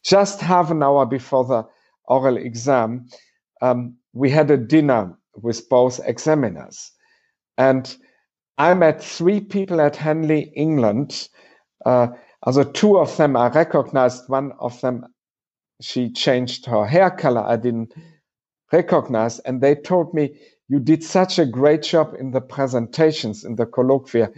Just 0.04 0.42
half 0.42 0.72
an 0.72 0.84
hour 0.84 1.06
before 1.06 1.46
the 1.46 1.64
oral 2.06 2.38
exam, 2.38 3.08
um, 3.62 3.96
we 4.14 4.30
had 4.30 4.50
a 4.52 4.58
dinner 4.58 5.18
with 5.36 5.68
both 5.70 6.00
examiners. 6.06 6.92
And 7.58 7.96
I 8.58 8.74
met 8.74 9.04
three 9.04 9.42
people 9.42 9.82
at 9.82 9.96
Henley, 9.96 10.52
England, 10.56 11.30
uh, 11.86 12.08
also 12.44 12.64
two 12.64 12.98
of 12.98 13.16
them 13.18 13.36
I 13.36 13.50
recognized. 13.50 14.30
One 14.30 14.54
of 14.60 14.80
them, 14.82 15.06
she 15.82 16.12
changed 16.12 16.66
her 16.66 16.86
hair 16.86 17.10
color. 17.10 17.42
I 17.42 17.58
didn't 17.58 17.94
recognize. 18.72 19.40
And 19.40 19.62
they 19.62 19.76
told 19.76 20.14
me, 20.14 20.40
you 20.68 20.80
did 20.80 21.04
such 21.04 21.40
a 21.40 21.46
great 21.46 21.84
job 21.84 22.14
in 22.18 22.32
the 22.32 22.42
presentations, 22.42 23.44
in 23.44 23.56
the 23.56 23.66
colloquia. 23.66 24.30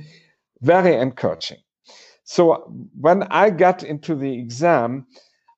Very 0.61 0.95
encouraging. 0.95 1.57
So 2.31 2.63
when 2.97 3.23
I 3.23 3.49
got 3.49 3.83
into 3.83 4.15
the 4.15 4.39
exam, 4.39 5.05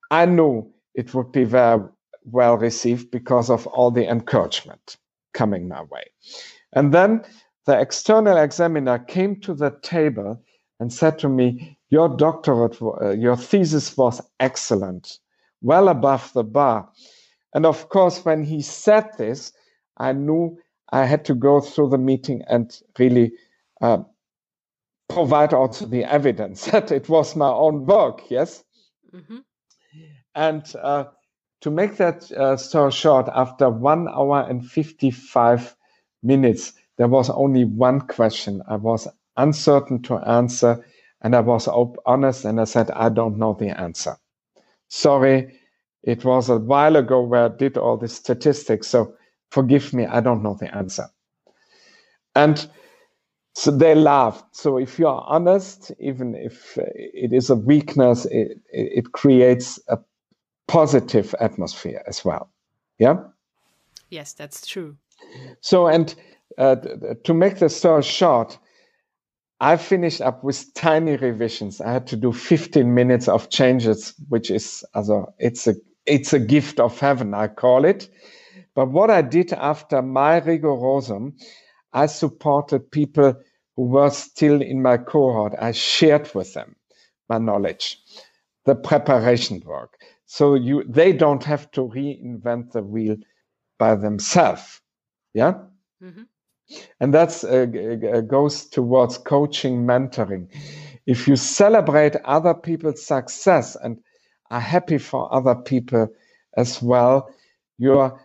I 0.09 0.25
knew 0.25 0.73
it 0.95 1.13
would 1.13 1.31
be 1.31 1.43
very 1.43 1.83
well 2.25 2.57
received 2.57 3.11
because 3.11 3.51
of 3.51 3.67
all 3.67 3.91
the 3.91 4.09
encouragement 4.09 4.97
coming 5.35 5.67
my 5.67 5.83
way. 5.83 6.05
And 6.71 6.91
then 6.91 7.25
the 7.67 7.79
external 7.79 8.37
examiner 8.37 8.97
came 8.97 9.39
to 9.41 9.53
the 9.53 9.69
table 9.83 10.41
and 10.79 10.91
said 10.91 11.19
to 11.19 11.29
me, 11.29 11.77
Your 11.91 12.09
doctorate, 12.09 12.81
uh, 12.81 13.11
your 13.11 13.37
thesis 13.37 13.95
was 13.95 14.19
excellent, 14.39 15.19
well 15.61 15.89
above 15.89 16.33
the 16.33 16.43
bar. 16.43 16.89
And 17.53 17.67
of 17.67 17.89
course, 17.89 18.25
when 18.25 18.43
he 18.43 18.63
said 18.63 19.11
this, 19.19 19.53
I 19.97 20.13
knew 20.13 20.57
I 20.89 21.05
had 21.05 21.23
to 21.25 21.35
go 21.35 21.61
through 21.61 21.89
the 21.89 21.99
meeting 21.99 22.41
and 22.49 22.75
really 22.97 23.33
uh, 23.79 23.99
provide 25.13 25.53
also 25.53 25.85
the 25.85 26.03
evidence 26.03 26.65
that 26.71 26.91
it 26.91 27.09
was 27.09 27.35
my 27.35 27.49
own 27.49 27.85
work, 27.85 28.21
yes? 28.29 28.63
Mm-hmm. 29.13 29.39
And 30.35 30.75
uh, 30.81 31.05
to 31.61 31.71
make 31.71 31.97
that 31.97 32.31
uh, 32.31 32.57
story 32.57 32.91
short, 32.91 33.29
after 33.33 33.69
one 33.69 34.07
hour 34.09 34.45
and 34.49 34.65
55 34.69 35.75
minutes, 36.23 36.73
there 36.97 37.07
was 37.07 37.29
only 37.29 37.65
one 37.65 38.01
question 38.01 38.61
I 38.67 38.75
was 38.75 39.07
uncertain 39.37 40.01
to 40.03 40.17
answer. 40.17 40.85
And 41.21 41.35
I 41.35 41.39
was 41.39 41.67
honest 42.05 42.45
and 42.45 42.59
I 42.59 42.65
said, 42.65 42.91
I 42.91 43.09
don't 43.09 43.37
know 43.37 43.53
the 43.53 43.69
answer. 43.79 44.17
Sorry, 44.89 45.59
it 46.03 46.25
was 46.25 46.49
a 46.49 46.57
while 46.57 46.97
ago 46.97 47.21
where 47.21 47.45
I 47.45 47.47
did 47.47 47.77
all 47.77 47.97
the 47.97 48.09
statistics. 48.09 48.87
So 48.87 49.13
forgive 49.49 49.93
me, 49.93 50.05
I 50.05 50.19
don't 50.19 50.43
know 50.43 50.57
the 50.59 50.75
answer. 50.75 51.07
And 52.35 52.67
So 53.55 53.71
they 53.71 53.95
laughed. 53.95 54.55
So 54.55 54.77
if 54.77 54.97
you 54.97 55.07
are 55.07 55.23
honest, 55.27 55.91
even 55.99 56.35
if 56.35 56.77
uh, 56.77 56.83
it 56.95 57.33
is 57.33 57.49
a 57.49 57.55
weakness, 57.55 58.25
it, 58.25 58.59
it 58.71 59.11
creates 59.11 59.79
a 59.87 59.99
positive 60.67 61.35
atmosphere 61.39 62.01
as 62.07 62.25
well. 62.25 62.49
Yeah. 62.97 63.17
Yes, 64.09 64.33
that's 64.33 64.65
true. 64.65 64.97
So, 65.61 65.87
and 65.87 66.13
uh, 66.57 66.75
to 67.23 67.33
make 67.33 67.59
the 67.59 67.69
story 67.69 68.03
short, 68.03 68.57
I 69.59 69.77
finished 69.77 70.21
up 70.21 70.43
with 70.43 70.73
tiny 70.73 71.15
revisions. 71.15 71.79
I 71.79 71.93
had 71.93 72.07
to 72.07 72.15
do 72.15 72.33
15 72.33 72.93
minutes 72.93 73.27
of 73.27 73.49
changes, 73.49 74.13
which 74.29 74.51
is 74.51 74.83
also 74.93 75.33
it's 75.39 75.67
a 75.67 75.75
it's 76.05 76.33
a 76.33 76.39
gift 76.39 76.79
of 76.79 76.99
heaven, 76.99 77.33
I 77.33 77.47
call 77.47 77.85
it. 77.85 78.09
But 78.75 78.91
what 78.91 79.09
I 79.09 79.21
did 79.21 79.53
after 79.53 80.01
my 80.01 80.41
rigorosum, 80.41 81.33
I 81.93 82.07
supported 82.07 82.91
people 82.91 83.35
who 83.75 83.83
were 83.83 84.09
still 84.09 84.61
in 84.61 84.81
my 84.81 84.97
cohort. 84.97 85.53
I 85.59 85.71
shared 85.71 86.33
with 86.33 86.53
them 86.53 86.75
my 87.29 87.37
knowledge, 87.37 87.99
the 88.65 88.75
preparation 88.75 89.61
work. 89.65 89.97
So 90.25 90.55
you 90.55 90.83
they 90.87 91.13
don't 91.13 91.43
have 91.43 91.69
to 91.71 91.81
reinvent 91.81 92.71
the 92.71 92.81
wheel 92.81 93.17
by 93.77 93.95
themselves. 93.95 94.81
Yeah. 95.33 95.53
Mm-hmm. 96.01 96.23
And 96.99 97.13
that's 97.13 97.43
uh, 97.43 97.65
goes 98.27 98.65
towards 98.65 99.17
coaching, 99.17 99.85
mentoring. 99.85 100.47
If 101.05 101.27
you 101.27 101.35
celebrate 101.35 102.15
other 102.23 102.53
people's 102.53 103.05
success 103.05 103.75
and 103.75 103.99
are 104.49 104.59
happy 104.59 104.97
for 104.97 105.33
other 105.33 105.55
people 105.55 106.07
as 106.55 106.81
well, 106.81 107.29
you're 107.77 108.19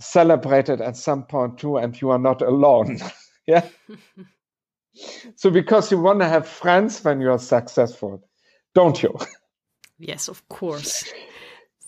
celebrated 0.00 0.80
at 0.80 0.96
some 0.96 1.24
point 1.24 1.58
too, 1.58 1.76
and 1.76 2.00
you 2.00 2.10
are 2.10 2.18
not 2.18 2.42
alone. 2.42 2.98
yeah. 3.46 3.66
so 5.36 5.50
because 5.50 5.90
you 5.90 6.00
want 6.00 6.20
to 6.20 6.28
have 6.28 6.48
friends 6.48 7.02
when 7.04 7.20
you 7.20 7.30
are 7.30 7.38
successful, 7.38 8.22
don't 8.74 9.02
you? 9.02 9.16
Yes, 9.98 10.28
of 10.28 10.48
course. 10.48 11.04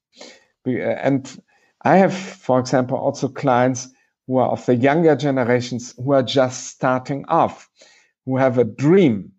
Uh, 0.68 0.72
and 0.72 1.42
I 1.84 1.98
have, 1.98 2.14
for 2.16 2.60
example, 2.60 2.98
also 2.98 3.28
clients 3.28 3.90
who 4.28 4.38
are 4.38 4.50
of 4.50 4.66
the 4.66 4.76
younger 4.76 5.16
generations 5.16 5.94
who 5.98 6.14
are 6.14 6.24
just 6.24 6.68
starting 6.68 7.26
off, 7.28 7.70
who 8.26 8.38
have 8.38 8.58
a 8.58 8.64
dream. 8.64 9.34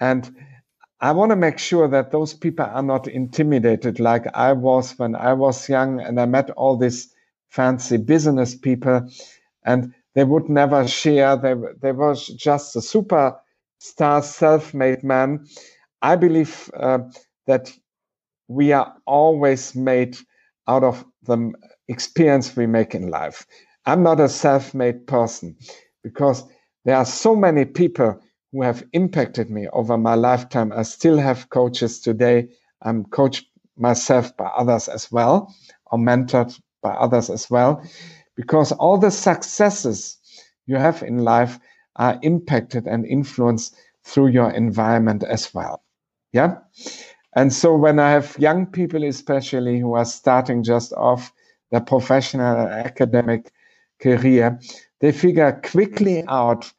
And 0.00 0.34
I 1.00 1.12
want 1.12 1.30
to 1.30 1.36
make 1.36 1.58
sure 1.58 1.88
that 1.88 2.12
those 2.12 2.34
people 2.34 2.66
are 2.66 2.82
not 2.82 3.08
intimidated 3.08 4.00
like 4.00 4.26
I 4.34 4.52
was 4.54 4.98
when 4.98 5.16
I 5.16 5.34
was 5.34 5.68
young 5.68 6.00
and 6.00 6.20
I 6.20 6.26
met 6.26 6.50
all 6.52 6.76
these 6.76 7.14
fancy 7.50 7.98
business 7.98 8.56
people 8.56 9.08
and 9.64 9.94
they 10.14 10.24
would 10.24 10.48
never 10.48 10.88
share. 10.88 11.36
They, 11.36 11.54
they 11.82 11.92
were 11.92 12.14
just 12.16 12.76
a 12.76 12.80
superstar 12.80 14.24
self-made 14.24 15.04
man. 15.04 15.46
I 16.02 16.16
believe 16.16 16.70
uh, 16.74 17.00
that 17.46 17.72
we 18.48 18.72
are 18.72 18.94
always 19.06 19.74
made 19.74 20.16
out 20.68 20.84
of 20.84 21.04
the 21.24 21.52
experience 21.88 22.56
we 22.56 22.66
make 22.66 22.94
in 22.94 23.08
life. 23.08 23.46
I'm 23.86 24.02
not 24.02 24.20
a 24.20 24.28
self 24.28 24.74
made 24.74 25.06
person 25.06 25.56
because 26.02 26.44
there 26.84 26.96
are 26.96 27.04
so 27.04 27.34
many 27.36 27.64
people 27.64 28.20
who 28.52 28.62
have 28.62 28.84
impacted 28.92 29.50
me 29.50 29.68
over 29.72 29.98
my 29.98 30.14
lifetime. 30.14 30.72
I 30.72 30.82
still 30.82 31.18
have 31.18 31.50
coaches 31.50 32.00
today. 32.00 32.48
I'm 32.82 33.04
coached 33.06 33.46
myself 33.76 34.36
by 34.36 34.46
others 34.46 34.88
as 34.88 35.10
well, 35.10 35.52
or 35.86 35.98
mentored 35.98 36.58
by 36.82 36.90
others 36.90 37.30
as 37.30 37.50
well, 37.50 37.82
because 38.36 38.72
all 38.72 38.98
the 38.98 39.10
successes 39.10 40.18
you 40.66 40.76
have 40.76 41.02
in 41.02 41.18
life 41.18 41.58
are 41.96 42.18
impacted 42.22 42.86
and 42.86 43.06
influenced 43.06 43.76
through 44.04 44.28
your 44.28 44.50
environment 44.50 45.24
as 45.24 45.52
well. 45.54 45.82
Yeah. 46.32 46.58
And 47.36 47.52
so 47.52 47.76
when 47.76 47.98
I 48.00 48.10
have 48.12 48.36
young 48.38 48.66
people, 48.66 49.04
especially 49.04 49.80
who 49.80 49.94
are 49.94 50.04
starting 50.06 50.62
just 50.64 50.92
off 50.94 51.32
their 51.70 51.80
professional 51.82 52.56
academic 52.58 53.52
career, 54.00 54.60
they 55.00 55.12
figure 55.12 55.60
quickly 55.64 56.24
out 56.28 56.72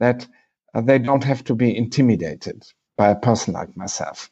that 0.00 0.26
they 0.74 0.98
don't 0.98 1.24
have 1.24 1.44
to 1.44 1.54
be 1.54 1.76
intimidated 1.76 2.64
by 2.98 3.10
a 3.10 3.16
person 3.16 3.54
like 3.54 3.76
myself 3.76 4.30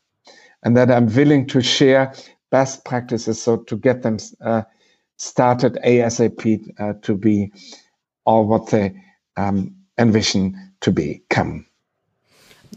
and 0.65 0.77
that 0.77 0.91
I'm 0.91 1.07
willing 1.15 1.47
to 1.49 1.63
share 1.63 2.15
best 2.51 2.85
practices 2.85 3.43
so 3.43 3.59
to 3.59 3.77
get 3.77 4.03
them 4.03 4.19
uh, 4.45 4.63
started 5.19 5.79
ASAP 5.87 6.63
uh, 6.81 6.95
to 7.03 7.17
be 7.17 7.53
all 8.27 8.47
what 8.47 8.71
they 8.71 8.97
um, 9.39 9.77
envision 9.99 10.75
to 10.83 10.93
become. 10.93 11.68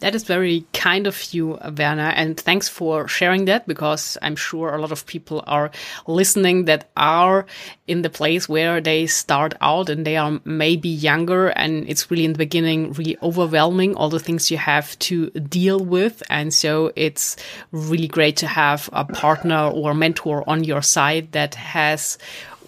That 0.02 0.16
is 0.16 0.24
very 0.24 0.66
kind 0.74 1.06
of 1.06 1.34
you, 1.34 1.60
Werner, 1.78 2.12
and 2.16 2.40
thanks 2.40 2.68
for 2.68 3.08
sharing 3.08 3.46
that 3.46 3.68
because 3.68 4.18
I'm 4.22 4.36
sure 4.36 4.74
a 4.74 4.82
lot 4.82 4.92
of 4.92 5.06
people 5.06 5.44
are 5.46 5.70
listening 6.08 6.66
that 6.66 6.90
are 6.98 7.46
in 7.88 8.02
the 8.02 8.10
place 8.10 8.50
where 8.50 8.82
they 8.82 9.06
start 9.06 9.54
out 9.62 9.90
and 9.90 10.04
they 10.06 10.18
are 10.18 10.42
maybe 10.44 10.90
younger 10.90 11.50
and 11.50 11.88
it's 11.88 12.10
really 12.10 12.26
in 12.26 12.34
the 12.34 12.40
beginning 12.40 12.94
really 12.94 13.16
overwhelming 13.22 13.96
all 13.96 14.10
the 14.10 14.20
things 14.20 14.50
you 14.50 14.58
have 14.58 14.98
to 15.00 15.30
deal 15.30 15.80
with. 15.80 16.24
And 16.30 16.52
so 16.52 16.92
it's 16.96 17.38
really 17.72 18.08
great 18.08 18.38
to 18.38 18.48
have 18.48 18.90
a 18.94 19.06
partner 19.06 19.70
or 19.70 19.94
mentor 19.94 20.44
on 20.50 20.64
your 20.64 20.82
side 20.82 21.32
that 21.34 21.54
has 21.56 22.18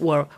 or 0.00 0.28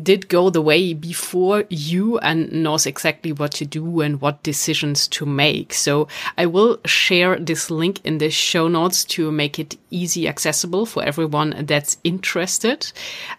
did 0.00 0.28
go 0.28 0.50
the 0.50 0.62
way 0.62 0.94
before 0.94 1.64
you 1.68 2.18
and 2.18 2.52
knows 2.52 2.86
exactly 2.86 3.32
what 3.32 3.52
to 3.52 3.64
do 3.64 4.00
and 4.00 4.20
what 4.20 4.42
decisions 4.42 5.08
to 5.08 5.26
make. 5.26 5.74
So 5.74 6.08
I 6.38 6.46
will 6.46 6.78
share 6.84 7.38
this 7.38 7.70
link 7.70 8.00
in 8.04 8.18
the 8.18 8.30
show 8.30 8.68
notes 8.68 9.04
to 9.06 9.30
make 9.30 9.58
it 9.58 9.76
easy 9.90 10.28
accessible 10.28 10.86
for 10.86 11.02
everyone 11.02 11.64
that's 11.66 11.98
interested. 12.04 12.92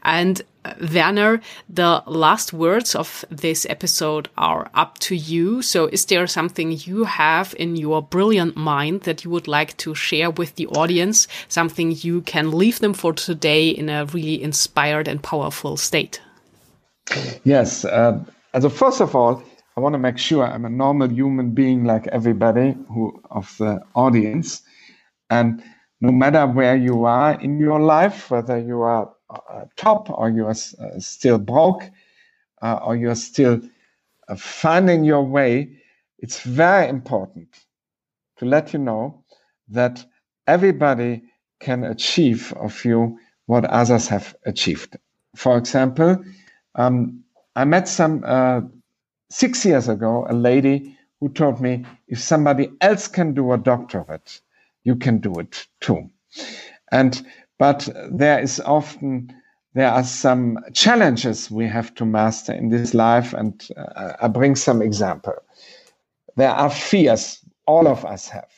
And 0.04 0.42
uh, 0.66 0.74
Werner, 0.94 1.42
the 1.68 2.04
last 2.06 2.54
words 2.54 2.96
of 2.96 3.26
this 3.30 3.66
episode 3.70 4.30
are 4.38 4.70
up 4.74 4.98
to 5.00 5.16
you. 5.16 5.62
So, 5.62 5.88
is 5.88 6.06
there 6.06 6.26
something 6.26 6.72
you 6.72 7.04
have 7.04 7.54
in 7.60 7.76
your 7.76 8.02
brilliant 8.02 8.56
mind 8.56 9.02
that 9.02 9.26
you 9.26 9.32
would 9.32 9.48
like 9.48 9.76
to 9.78 9.94
share 9.94 10.32
with 10.32 10.56
the 10.56 10.68
audience? 10.68 11.28
Something 11.50 11.92
you 11.92 12.22
can 12.22 12.52
leave 12.52 12.80
them 12.80 12.94
for 12.94 13.12
today 13.12 13.70
in 13.70 13.90
a 13.90 14.06
really 14.06 14.42
inspired 14.42 15.10
and 15.10 15.22
powerful 15.22 15.76
state? 15.76 16.22
Yes. 17.44 17.86
Uh, 17.86 18.24
so, 18.60 18.70
first 18.70 19.02
of 19.02 19.16
all, 19.16 19.44
I 19.76 19.82
want 19.82 19.94
to 19.94 20.00
make 20.00 20.18
sure 20.18 20.46
I'm 20.46 20.66
a 20.66 20.70
normal 20.70 21.10
human 21.10 21.52
being 21.52 21.84
like 21.86 22.08
everybody 22.08 22.76
who 22.90 23.22
of 23.32 23.56
the 23.58 23.82
audience. 23.96 24.62
And 25.30 25.64
no 26.02 26.12
matter 26.12 26.46
where 26.48 26.76
you 26.76 27.06
are 27.06 27.40
in 27.42 27.60
your 27.60 27.80
life, 27.80 28.30
whether 28.32 28.60
you 28.60 28.82
are 28.82 29.12
uh, 29.30 29.66
top 29.78 30.10
or 30.10 30.30
you 30.30 30.46
are 30.46 30.52
uh, 30.80 31.00
still 31.00 31.40
broke 31.40 31.84
uh, 32.62 32.80
or 32.84 32.96
you're 32.96 33.16
still 33.16 33.62
finding 34.38 35.04
your 35.04 35.24
way, 35.24 35.82
it's 36.20 36.42
very 36.42 36.88
important 36.88 37.50
to 38.38 38.46
let 38.46 38.74
you 38.74 38.80
know 38.80 39.24
that 39.70 40.06
everybody 40.48 41.24
can 41.60 41.84
achieve 41.84 42.54
of 42.54 42.86
you 42.86 43.18
what 43.48 43.66
others 43.66 44.08
have 44.08 44.36
achieved. 44.46 44.98
For 45.36 45.58
example, 45.58 46.24
um, 46.76 47.24
I 47.56 47.66
met 47.66 47.88
some 47.88 48.24
uh, 48.26 48.62
six 49.30 49.66
years 49.66 49.88
ago 49.88 50.26
a 50.30 50.34
lady 50.34 50.98
who 51.20 51.30
told 51.30 51.62
me 51.62 51.86
if 52.08 52.20
somebody 52.20 52.70
else 52.82 53.08
can 53.08 53.34
do 53.34 53.54
a 53.54 53.58
doctorate, 53.58 54.42
you 54.84 54.96
can 54.96 55.20
do 55.20 55.34
it 55.40 55.68
too. 55.80 56.10
And 56.92 57.26
but 57.60 57.88
there 58.12 58.40
is 58.40 58.60
often 58.60 59.34
there 59.74 59.90
are 59.90 60.04
some 60.04 60.60
challenges 60.74 61.50
we 61.50 61.66
have 61.68 61.96
to 61.96 62.06
master 62.06 62.54
in 62.54 62.70
this 62.70 62.94
life, 62.94 63.34
and 63.34 63.68
uh, 63.76 64.14
I 64.22 64.28
bring 64.28 64.56
some 64.56 64.82
example. 64.82 65.34
There 66.36 66.52
are 66.52 66.70
fears 66.70 67.40
all 67.66 67.88
of 67.88 68.06
us 68.06 68.28
have. 68.30 68.52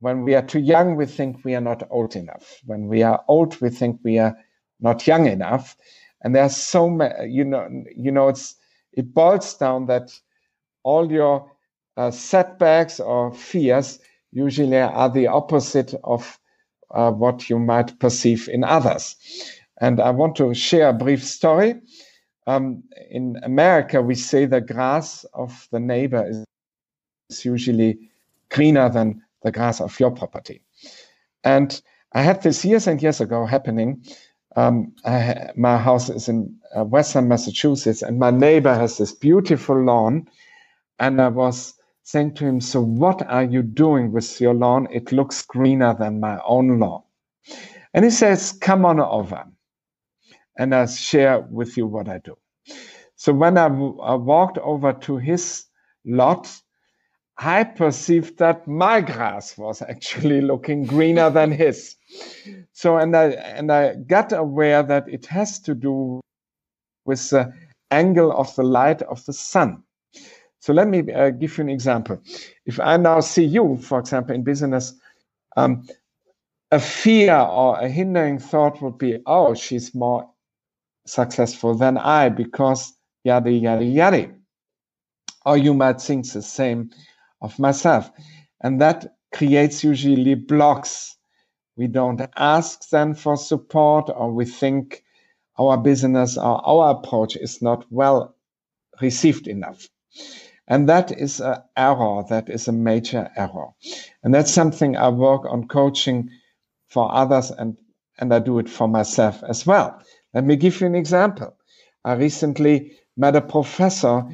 When 0.00 0.22
we 0.22 0.34
are 0.34 0.42
too 0.42 0.60
young, 0.60 0.96
we 0.96 1.06
think 1.06 1.44
we 1.44 1.54
are 1.54 1.60
not 1.60 1.86
old 1.90 2.16
enough. 2.16 2.60
When 2.66 2.88
we 2.88 3.02
are 3.02 3.22
old, 3.28 3.60
we 3.60 3.70
think 3.70 4.00
we 4.02 4.18
are 4.18 4.36
not 4.80 5.06
young 5.06 5.26
enough. 5.26 5.76
And 6.24 6.34
there 6.34 6.42
are 6.42 6.48
so 6.48 6.88
many, 6.88 7.30
you 7.30 7.44
know, 7.44 7.68
you 7.96 8.10
know, 8.10 8.28
it's 8.28 8.56
it 8.92 9.12
boils 9.14 9.54
down 9.54 9.86
that 9.86 10.18
all 10.82 11.12
your 11.12 11.50
uh, 11.96 12.10
setbacks 12.10 12.98
or 12.98 13.32
fears 13.32 13.98
usually 14.32 14.78
are 14.78 15.10
the 15.10 15.26
opposite 15.26 15.94
of 16.02 16.38
uh, 16.90 17.10
what 17.10 17.48
you 17.50 17.58
might 17.58 17.98
perceive 17.98 18.48
in 18.48 18.64
others. 18.64 19.16
And 19.80 20.00
I 20.00 20.10
want 20.10 20.36
to 20.36 20.54
share 20.54 20.88
a 20.88 20.92
brief 20.92 21.22
story. 21.22 21.80
Um, 22.46 22.82
in 23.10 23.38
America, 23.42 24.02
we 24.02 24.14
say 24.14 24.44
the 24.46 24.60
grass 24.60 25.24
of 25.34 25.68
the 25.72 25.80
neighbor 25.80 26.26
is 26.28 27.44
usually 27.44 28.10
greener 28.50 28.88
than 28.88 29.22
the 29.42 29.52
grass 29.52 29.80
of 29.80 29.98
your 29.98 30.10
property. 30.10 30.62
And 31.42 31.80
I 32.12 32.22
had 32.22 32.42
this 32.42 32.64
years 32.64 32.86
and 32.86 33.02
years 33.02 33.20
ago 33.20 33.44
happening. 33.44 34.04
Um, 34.56 34.94
I, 35.04 35.50
my 35.56 35.78
house 35.78 36.10
is 36.10 36.28
in 36.28 36.56
uh, 36.76 36.84
Western 36.84 37.28
Massachusetts, 37.28 38.02
and 38.02 38.18
my 38.18 38.30
neighbor 38.30 38.74
has 38.74 38.98
this 38.98 39.12
beautiful 39.12 39.82
lawn. 39.82 40.28
And 40.98 41.20
I 41.20 41.28
was 41.28 41.74
saying 42.04 42.34
to 42.36 42.46
him, 42.46 42.60
So, 42.60 42.80
what 42.80 43.22
are 43.28 43.44
you 43.44 43.62
doing 43.62 44.12
with 44.12 44.40
your 44.40 44.54
lawn? 44.54 44.88
It 44.92 45.12
looks 45.12 45.42
greener 45.42 45.94
than 45.98 46.20
my 46.20 46.40
own 46.46 46.78
lawn. 46.78 47.02
And 47.94 48.04
he 48.04 48.10
says, 48.10 48.52
Come 48.52 48.84
on 48.86 49.00
over. 49.00 49.44
And 50.58 50.74
I'll 50.74 50.86
share 50.88 51.40
with 51.40 51.76
you 51.76 51.86
what 51.86 52.08
I 52.08 52.18
do. 52.18 52.36
So, 53.16 53.32
when 53.32 53.58
I, 53.58 53.66
I 53.66 54.14
walked 54.16 54.58
over 54.58 54.92
to 54.92 55.18
his 55.18 55.66
lot, 56.06 56.50
I 57.38 57.64
perceived 57.64 58.38
that 58.38 58.66
my 58.68 59.00
grass 59.00 59.58
was 59.58 59.82
actually 59.82 60.40
looking 60.40 60.84
greener 60.84 61.30
than 61.30 61.50
his. 61.50 61.96
So, 62.72 62.96
and 62.96 63.16
I, 63.16 63.30
and 63.30 63.72
I 63.72 63.94
got 63.94 64.32
aware 64.32 64.82
that 64.82 65.08
it 65.08 65.26
has 65.26 65.58
to 65.60 65.74
do 65.74 66.20
with 67.04 67.30
the 67.30 67.52
angle 67.90 68.32
of 68.32 68.54
the 68.54 68.62
light 68.62 69.02
of 69.02 69.24
the 69.24 69.32
sun. 69.32 69.82
So 70.60 70.72
let 70.72 70.88
me 70.88 71.12
uh, 71.12 71.30
give 71.30 71.58
you 71.58 71.64
an 71.64 71.70
example. 71.70 72.22
If 72.64 72.80
I 72.80 72.96
now 72.96 73.20
see 73.20 73.44
you, 73.44 73.76
for 73.76 73.98
example, 73.98 74.34
in 74.34 74.44
business, 74.44 74.94
um, 75.56 75.86
a 76.70 76.80
fear 76.80 77.36
or 77.36 77.78
a 77.78 77.88
hindering 77.88 78.38
thought 78.38 78.80
would 78.80 78.96
be, 78.96 79.18
oh, 79.26 79.54
she's 79.54 79.94
more 79.94 80.28
successful 81.06 81.74
than 81.74 81.98
I 81.98 82.30
because 82.30 82.94
yada, 83.24 83.50
yada, 83.50 83.84
yada. 83.84 84.30
Or 85.44 85.58
you 85.58 85.74
might 85.74 86.00
think 86.00 86.30
the 86.32 86.40
same 86.40 86.90
of 87.44 87.58
myself. 87.58 88.10
And 88.62 88.80
that 88.80 89.16
creates 89.32 89.84
usually 89.84 90.34
blocks. 90.34 91.16
We 91.76 91.88
don't 91.88 92.20
ask 92.36 92.88
then 92.90 93.14
for 93.14 93.36
support 93.36 94.10
or 94.14 94.32
we 94.32 94.46
think 94.46 95.04
our 95.58 95.76
business 95.76 96.36
or 96.38 96.66
our 96.66 96.90
approach 96.96 97.36
is 97.36 97.60
not 97.62 97.84
well 97.90 98.34
received 99.00 99.46
enough. 99.46 99.88
And 100.66 100.88
that 100.88 101.12
is 101.12 101.40
an 101.40 101.58
error. 101.76 102.24
That 102.28 102.48
is 102.48 102.68
a 102.68 102.72
major 102.72 103.30
error. 103.36 103.68
And 104.22 104.32
that's 104.32 104.50
something 104.52 104.96
I 104.96 105.08
work 105.10 105.44
on 105.44 105.68
coaching 105.68 106.30
for 106.88 107.12
others 107.14 107.50
and, 107.50 107.76
and 108.18 108.32
I 108.32 108.38
do 108.38 108.58
it 108.58 108.68
for 108.70 108.88
myself 108.88 109.42
as 109.48 109.66
well. 109.66 110.00
Let 110.32 110.44
me 110.44 110.56
give 110.56 110.80
you 110.80 110.86
an 110.86 110.94
example. 110.94 111.56
I 112.04 112.14
recently 112.14 112.92
met 113.16 113.36
a 113.36 113.40
professor. 113.40 114.24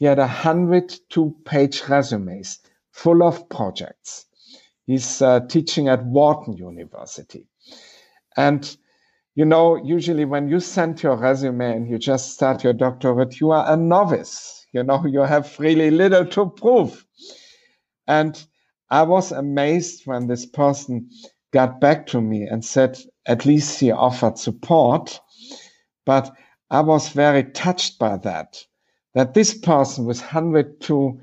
He 0.00 0.06
had 0.06 0.18
a 0.18 0.22
102 0.22 1.36
page 1.44 1.88
resumes 1.88 2.58
full 2.90 3.22
of 3.22 3.48
projects. 3.48 4.26
He's 4.86 5.22
uh, 5.22 5.40
teaching 5.46 5.88
at 5.88 6.04
Wharton 6.04 6.56
University. 6.56 7.46
And 8.36 8.76
you 9.36 9.44
know, 9.44 9.76
usually 9.76 10.24
when 10.24 10.48
you 10.48 10.58
send 10.58 11.00
your 11.00 11.14
resume 11.14 11.76
and 11.76 11.88
you 11.88 11.98
just 11.98 12.32
start 12.32 12.64
your 12.64 12.72
doctorate, 12.72 13.38
you 13.38 13.52
are 13.52 13.72
a 13.72 13.76
novice 13.76 14.60
you 14.72 14.82
know, 14.82 15.04
you 15.06 15.20
have 15.20 15.58
really 15.58 15.90
little 15.90 16.26
to 16.26 16.50
prove. 16.50 17.04
And 18.06 18.42
I 18.90 19.02
was 19.02 19.32
amazed 19.32 20.06
when 20.06 20.26
this 20.26 20.46
person 20.46 21.10
got 21.52 21.80
back 21.80 22.06
to 22.08 22.20
me 22.20 22.42
and 22.42 22.64
said, 22.64 22.98
at 23.26 23.44
least 23.44 23.80
he 23.80 23.90
offered 23.90 24.38
support. 24.38 25.20
But 26.06 26.32
I 26.70 26.80
was 26.80 27.08
very 27.08 27.44
touched 27.44 27.98
by 27.98 28.16
that, 28.18 28.64
that 29.14 29.34
this 29.34 29.54
person 29.54 30.04
with 30.04 30.20
102 30.20 31.20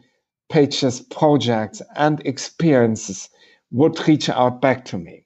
pages 0.50 1.02
projects 1.02 1.82
and 1.96 2.26
experiences 2.26 3.30
would 3.72 4.08
reach 4.08 4.30
out 4.30 4.62
back 4.62 4.86
to 4.86 4.98
me. 4.98 5.26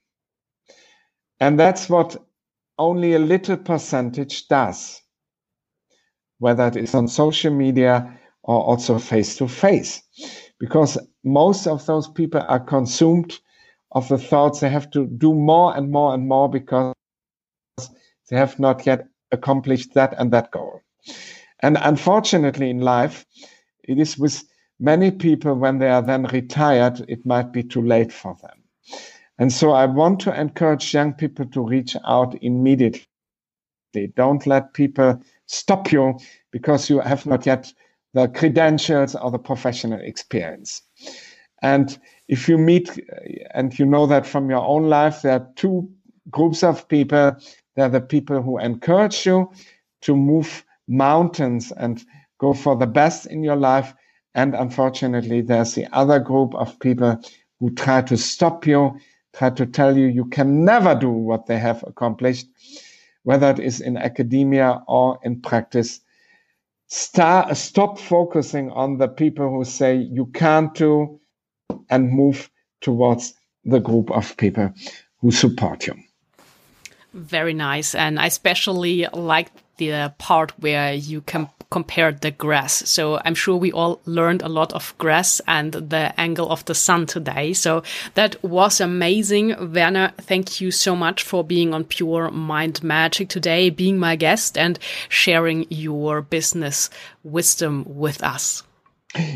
And 1.39 1.59
that's 1.59 1.89
what 1.89 2.17
only 2.77 3.13
a 3.13 3.19
little 3.19 3.57
percentage 3.57 4.47
does 4.47 5.01
whether 6.41 6.65
it 6.65 6.75
is 6.75 6.95
on 6.95 7.07
social 7.07 7.53
media 7.53 8.19
or 8.41 8.63
also 8.63 8.97
face 8.97 9.37
to 9.37 9.47
face. 9.47 10.01
Because 10.59 10.97
most 11.23 11.67
of 11.67 11.85
those 11.85 12.07
people 12.07 12.41
are 12.47 12.59
consumed 12.59 13.39
of 13.91 14.07
the 14.09 14.17
thoughts 14.17 14.59
they 14.59 14.69
have 14.69 14.89
to 14.89 15.05
do 15.05 15.35
more 15.35 15.77
and 15.77 15.91
more 15.91 16.15
and 16.15 16.27
more 16.27 16.49
because 16.49 16.95
they 18.29 18.37
have 18.37 18.57
not 18.57 18.87
yet 18.87 19.07
accomplished 19.31 19.93
that 19.93 20.15
and 20.17 20.31
that 20.33 20.49
goal. 20.49 20.81
And 21.61 21.77
unfortunately, 21.79 22.69
in 22.69 22.81
life, 22.81 23.25
it 23.83 23.99
is 23.99 24.17
with 24.17 24.43
many 24.79 25.11
people 25.11 25.53
when 25.55 25.77
they 25.77 25.89
are 25.89 26.01
then 26.01 26.23
retired, 26.25 27.05
it 27.07 27.25
might 27.25 27.51
be 27.51 27.63
too 27.63 27.81
late 27.81 28.11
for 28.11 28.35
them. 28.41 28.63
And 29.37 29.51
so 29.51 29.71
I 29.71 29.85
want 29.85 30.19
to 30.21 30.39
encourage 30.39 30.93
young 30.93 31.13
people 31.13 31.45
to 31.47 31.61
reach 31.61 31.95
out 32.05 32.35
immediately. 32.43 33.07
Don't 34.15 34.45
let 34.47 34.73
people 34.73 35.21
stop 35.47 35.91
you 35.91 36.17
because 36.51 36.89
you 36.89 36.99
have 36.99 37.25
not 37.25 37.45
yet 37.45 37.71
the 38.13 38.27
credentials 38.27 39.15
or 39.15 39.31
the 39.31 39.39
professional 39.39 39.99
experience. 39.99 40.81
And 41.61 41.97
if 42.27 42.49
you 42.49 42.57
meet, 42.57 42.89
uh, 42.89 43.15
and 43.53 43.77
you 43.77 43.85
know 43.85 44.07
that 44.07 44.25
from 44.25 44.49
your 44.49 44.65
own 44.65 44.89
life, 44.89 45.21
there 45.21 45.33
are 45.33 45.47
two 45.55 45.89
groups 46.29 46.63
of 46.63 46.87
people. 46.87 47.35
There 47.75 47.85
are 47.85 47.89
the 47.89 48.01
people 48.01 48.41
who 48.41 48.57
encourage 48.57 49.25
you 49.25 49.51
to 50.01 50.15
move 50.15 50.65
mountains 50.91 51.71
and 51.71 52.03
go 52.39 52.53
for 52.53 52.75
the 52.75 52.87
best 52.87 53.25
in 53.25 53.43
your 53.43 53.55
life. 53.55 53.93
And 54.35 54.53
unfortunately, 54.55 55.41
there's 55.41 55.73
the 55.73 55.87
other 55.91 56.19
group 56.19 56.53
of 56.55 56.79
people 56.79 57.19
who 57.59 57.71
try 57.71 58.01
to 58.03 58.17
stop 58.17 58.67
you, 58.67 58.99
try 59.33 59.49
to 59.51 59.65
tell 59.65 59.97
you 59.97 60.07
you 60.07 60.25
can 60.25 60.65
never 60.65 60.93
do 60.95 61.09
what 61.09 61.47
they 61.47 61.57
have 61.57 61.83
accomplished. 61.87 62.47
whether 63.23 63.49
it 63.51 63.59
is 63.59 63.81
in 63.81 63.97
academia 63.97 64.81
or 64.87 65.19
in 65.23 65.41
practice. 65.41 65.99
Stop 66.87 67.99
focusing 67.99 68.71
on 68.71 68.97
the 68.97 69.07
people 69.07 69.49
who 69.49 69.63
say 69.63 69.95
you 69.95 70.25
can't 70.33 70.73
do 70.73 71.19
and 71.89 72.11
move 72.11 72.49
towards 72.81 73.33
the 73.63 73.79
group 73.79 74.11
of 74.11 74.35
people 74.37 74.73
who 75.19 75.31
support 75.31 75.87
you. 75.87 75.93
Very 77.13 77.53
nice. 77.53 77.93
And 77.95 78.19
I 78.19 78.25
especially 78.25 79.07
like 79.13 79.51
the 79.89 80.13
part 80.17 80.51
where 80.59 80.93
you 80.93 81.21
can 81.21 81.49
compare 81.71 82.11
the 82.11 82.31
grass. 82.31 82.87
So 82.89 83.19
I'm 83.25 83.33
sure 83.33 83.55
we 83.55 83.71
all 83.71 84.01
learned 84.05 84.41
a 84.43 84.49
lot 84.49 84.73
of 84.73 84.93
grass 84.97 85.41
and 85.47 85.71
the 85.71 86.13
angle 86.19 86.49
of 86.49 86.63
the 86.65 86.75
sun 86.75 87.05
today. 87.05 87.53
So 87.53 87.81
that 88.13 88.43
was 88.43 88.81
amazing. 88.81 89.73
Werner, 89.73 90.11
thank 90.17 90.61
you 90.61 90.69
so 90.69 90.95
much 90.95 91.23
for 91.23 91.43
being 91.43 91.73
on 91.73 91.85
Pure 91.85 92.31
Mind 92.31 92.83
Magic 92.83 93.29
today, 93.29 93.69
being 93.69 93.97
my 93.97 94.15
guest 94.15 94.57
and 94.57 94.77
sharing 95.09 95.65
your 95.69 96.21
business 96.21 96.89
wisdom 97.23 97.85
with 97.87 98.21
us. 98.21 98.63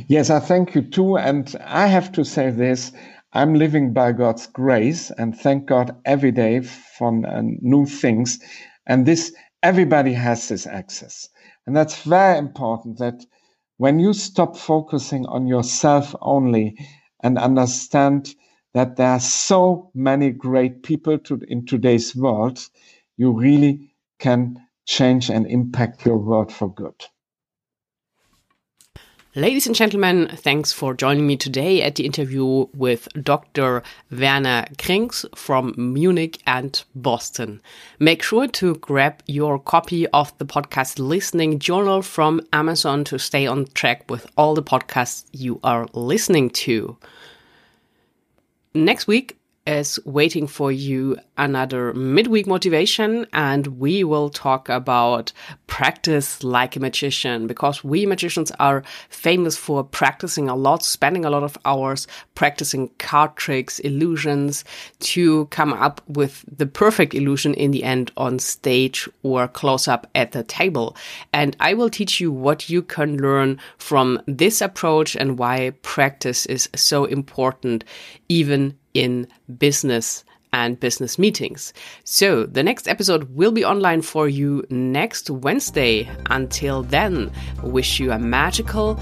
Yes, 0.07 0.29
I 0.29 0.39
thank 0.39 0.75
you 0.75 0.81
too. 0.81 1.17
And 1.17 1.55
I 1.65 1.87
have 1.87 2.11
to 2.13 2.23
say 2.23 2.51
this. 2.51 2.91
I'm 3.33 3.53
living 3.53 3.91
by 3.91 4.13
God's 4.13 4.47
grace 4.47 5.11
and 5.17 5.37
thank 5.37 5.65
God 5.65 5.95
every 6.05 6.31
day 6.31 6.61
for 6.61 7.09
uh, 7.25 7.41
new 7.43 7.85
things. 7.85 8.39
And 8.87 9.05
this, 9.05 9.33
everybody 9.65 10.13
has 10.13 10.47
this 10.47 10.67
access. 10.67 11.27
And 11.65 11.75
that's 11.75 12.03
very 12.03 12.37
important 12.37 12.99
that 12.99 13.25
when 13.77 13.97
you 13.97 14.13
stop 14.13 14.55
focusing 14.55 15.25
on 15.25 15.47
yourself 15.47 16.13
only 16.21 16.77
and 17.23 17.39
understand 17.39 18.35
that 18.75 18.95
there 18.95 19.09
are 19.09 19.19
so 19.19 19.89
many 19.95 20.29
great 20.29 20.83
people 20.83 21.17
to, 21.17 21.41
in 21.47 21.65
today's 21.65 22.15
world, 22.15 22.59
you 23.17 23.31
really 23.31 23.89
can 24.19 24.55
change 24.85 25.31
and 25.31 25.47
impact 25.47 26.05
your 26.05 26.19
world 26.19 26.53
for 26.53 26.71
good. 26.71 27.03
Ladies 29.37 29.67
and 29.67 29.75
gentlemen, 29.75 30.29
thanks 30.33 30.71
for 30.71 30.93
joining 30.93 31.27
me 31.27 31.35
today 31.35 31.81
at 31.81 31.95
the 31.95 32.05
interview 32.05 32.67
with 32.73 33.09
Dr. 33.21 33.83
Werner 34.09 34.65
Krings 34.77 35.25
from 35.35 35.73
Munich 35.75 36.41
and 36.47 36.81
Boston. 36.95 37.61
Make 37.99 38.23
sure 38.23 38.47
to 38.47 38.75
grab 38.75 39.21
your 39.27 39.59
copy 39.59 40.07
of 40.07 40.31
the 40.37 40.45
podcast 40.45 40.99
listening 40.99 41.59
journal 41.59 42.01
from 42.01 42.47
Amazon 42.53 43.03
to 43.03 43.19
stay 43.19 43.45
on 43.45 43.65
track 43.73 44.09
with 44.09 44.25
all 44.37 44.55
the 44.55 44.63
podcasts 44.63 45.25
you 45.33 45.59
are 45.65 45.85
listening 45.91 46.49
to. 46.51 46.95
Next 48.73 49.05
week, 49.05 49.37
is 49.65 49.99
waiting 50.05 50.45
for 50.45 50.71
you 50.71 51.17
another 51.37 51.91
midweek 51.93 52.45
motivation 52.45 53.25
and 53.33 53.65
we 53.79 54.03
will 54.03 54.29
talk 54.29 54.69
about 54.69 55.31
practice 55.65 56.43
like 56.43 56.75
a 56.75 56.79
magician 56.79 57.47
because 57.47 57.83
we 57.83 58.05
magicians 58.05 58.51
are 58.59 58.83
famous 59.09 59.57
for 59.57 59.83
practicing 59.83 60.47
a 60.47 60.55
lot, 60.55 60.83
spending 60.83 61.25
a 61.25 61.29
lot 61.29 61.43
of 61.43 61.57
hours 61.65 62.07
practicing 62.35 62.89
card 62.99 63.35
tricks, 63.35 63.79
illusions 63.79 64.63
to 64.99 65.45
come 65.47 65.73
up 65.73 65.99
with 66.07 66.45
the 66.57 66.67
perfect 66.67 67.15
illusion 67.15 67.53
in 67.55 67.71
the 67.71 67.83
end 67.83 68.11
on 68.17 68.37
stage 68.37 69.09
or 69.23 69.47
close 69.47 69.87
up 69.87 70.05
at 70.13 70.31
the 70.31 70.43
table. 70.43 70.95
And 71.33 71.57
I 71.59 71.73
will 71.73 71.89
teach 71.89 72.21
you 72.21 72.31
what 72.31 72.69
you 72.69 72.83
can 72.83 73.17
learn 73.17 73.59
from 73.79 74.21
this 74.27 74.61
approach 74.61 75.15
and 75.15 75.39
why 75.39 75.71
practice 75.81 76.45
is 76.45 76.69
so 76.75 77.05
important 77.05 77.83
even 78.29 78.77
in 78.95 79.27
business 79.59 80.23
and 80.55 80.79
business 80.79 81.19
meetings. 81.19 81.73
So 82.05 82.45
the 82.45 82.63
next 82.63 82.87
episode 82.87 83.35
will 83.35 83.51
be 83.51 83.65
online 83.65 84.01
for 84.01 84.29
you 84.29 84.65
next 84.69 85.29
Wednesday. 85.29 86.09
Until 86.29 86.81
then, 86.81 87.29
wish 87.61 87.99
you 87.99 88.13
a 88.13 88.17
magical 88.17 88.99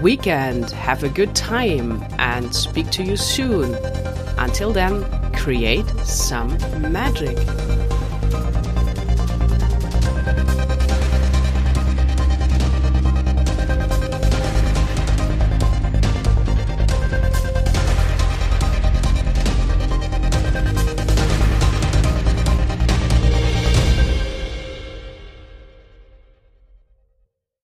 weekend. 0.00 0.70
Have 0.70 1.02
a 1.02 1.08
good 1.08 1.34
time 1.34 2.02
and 2.18 2.54
speak 2.54 2.88
to 2.92 3.02
you 3.02 3.16
soon. 3.16 3.74
Until 4.38 4.72
then, 4.72 5.04
create 5.32 5.88
some 6.04 6.56
magic. 6.92 7.36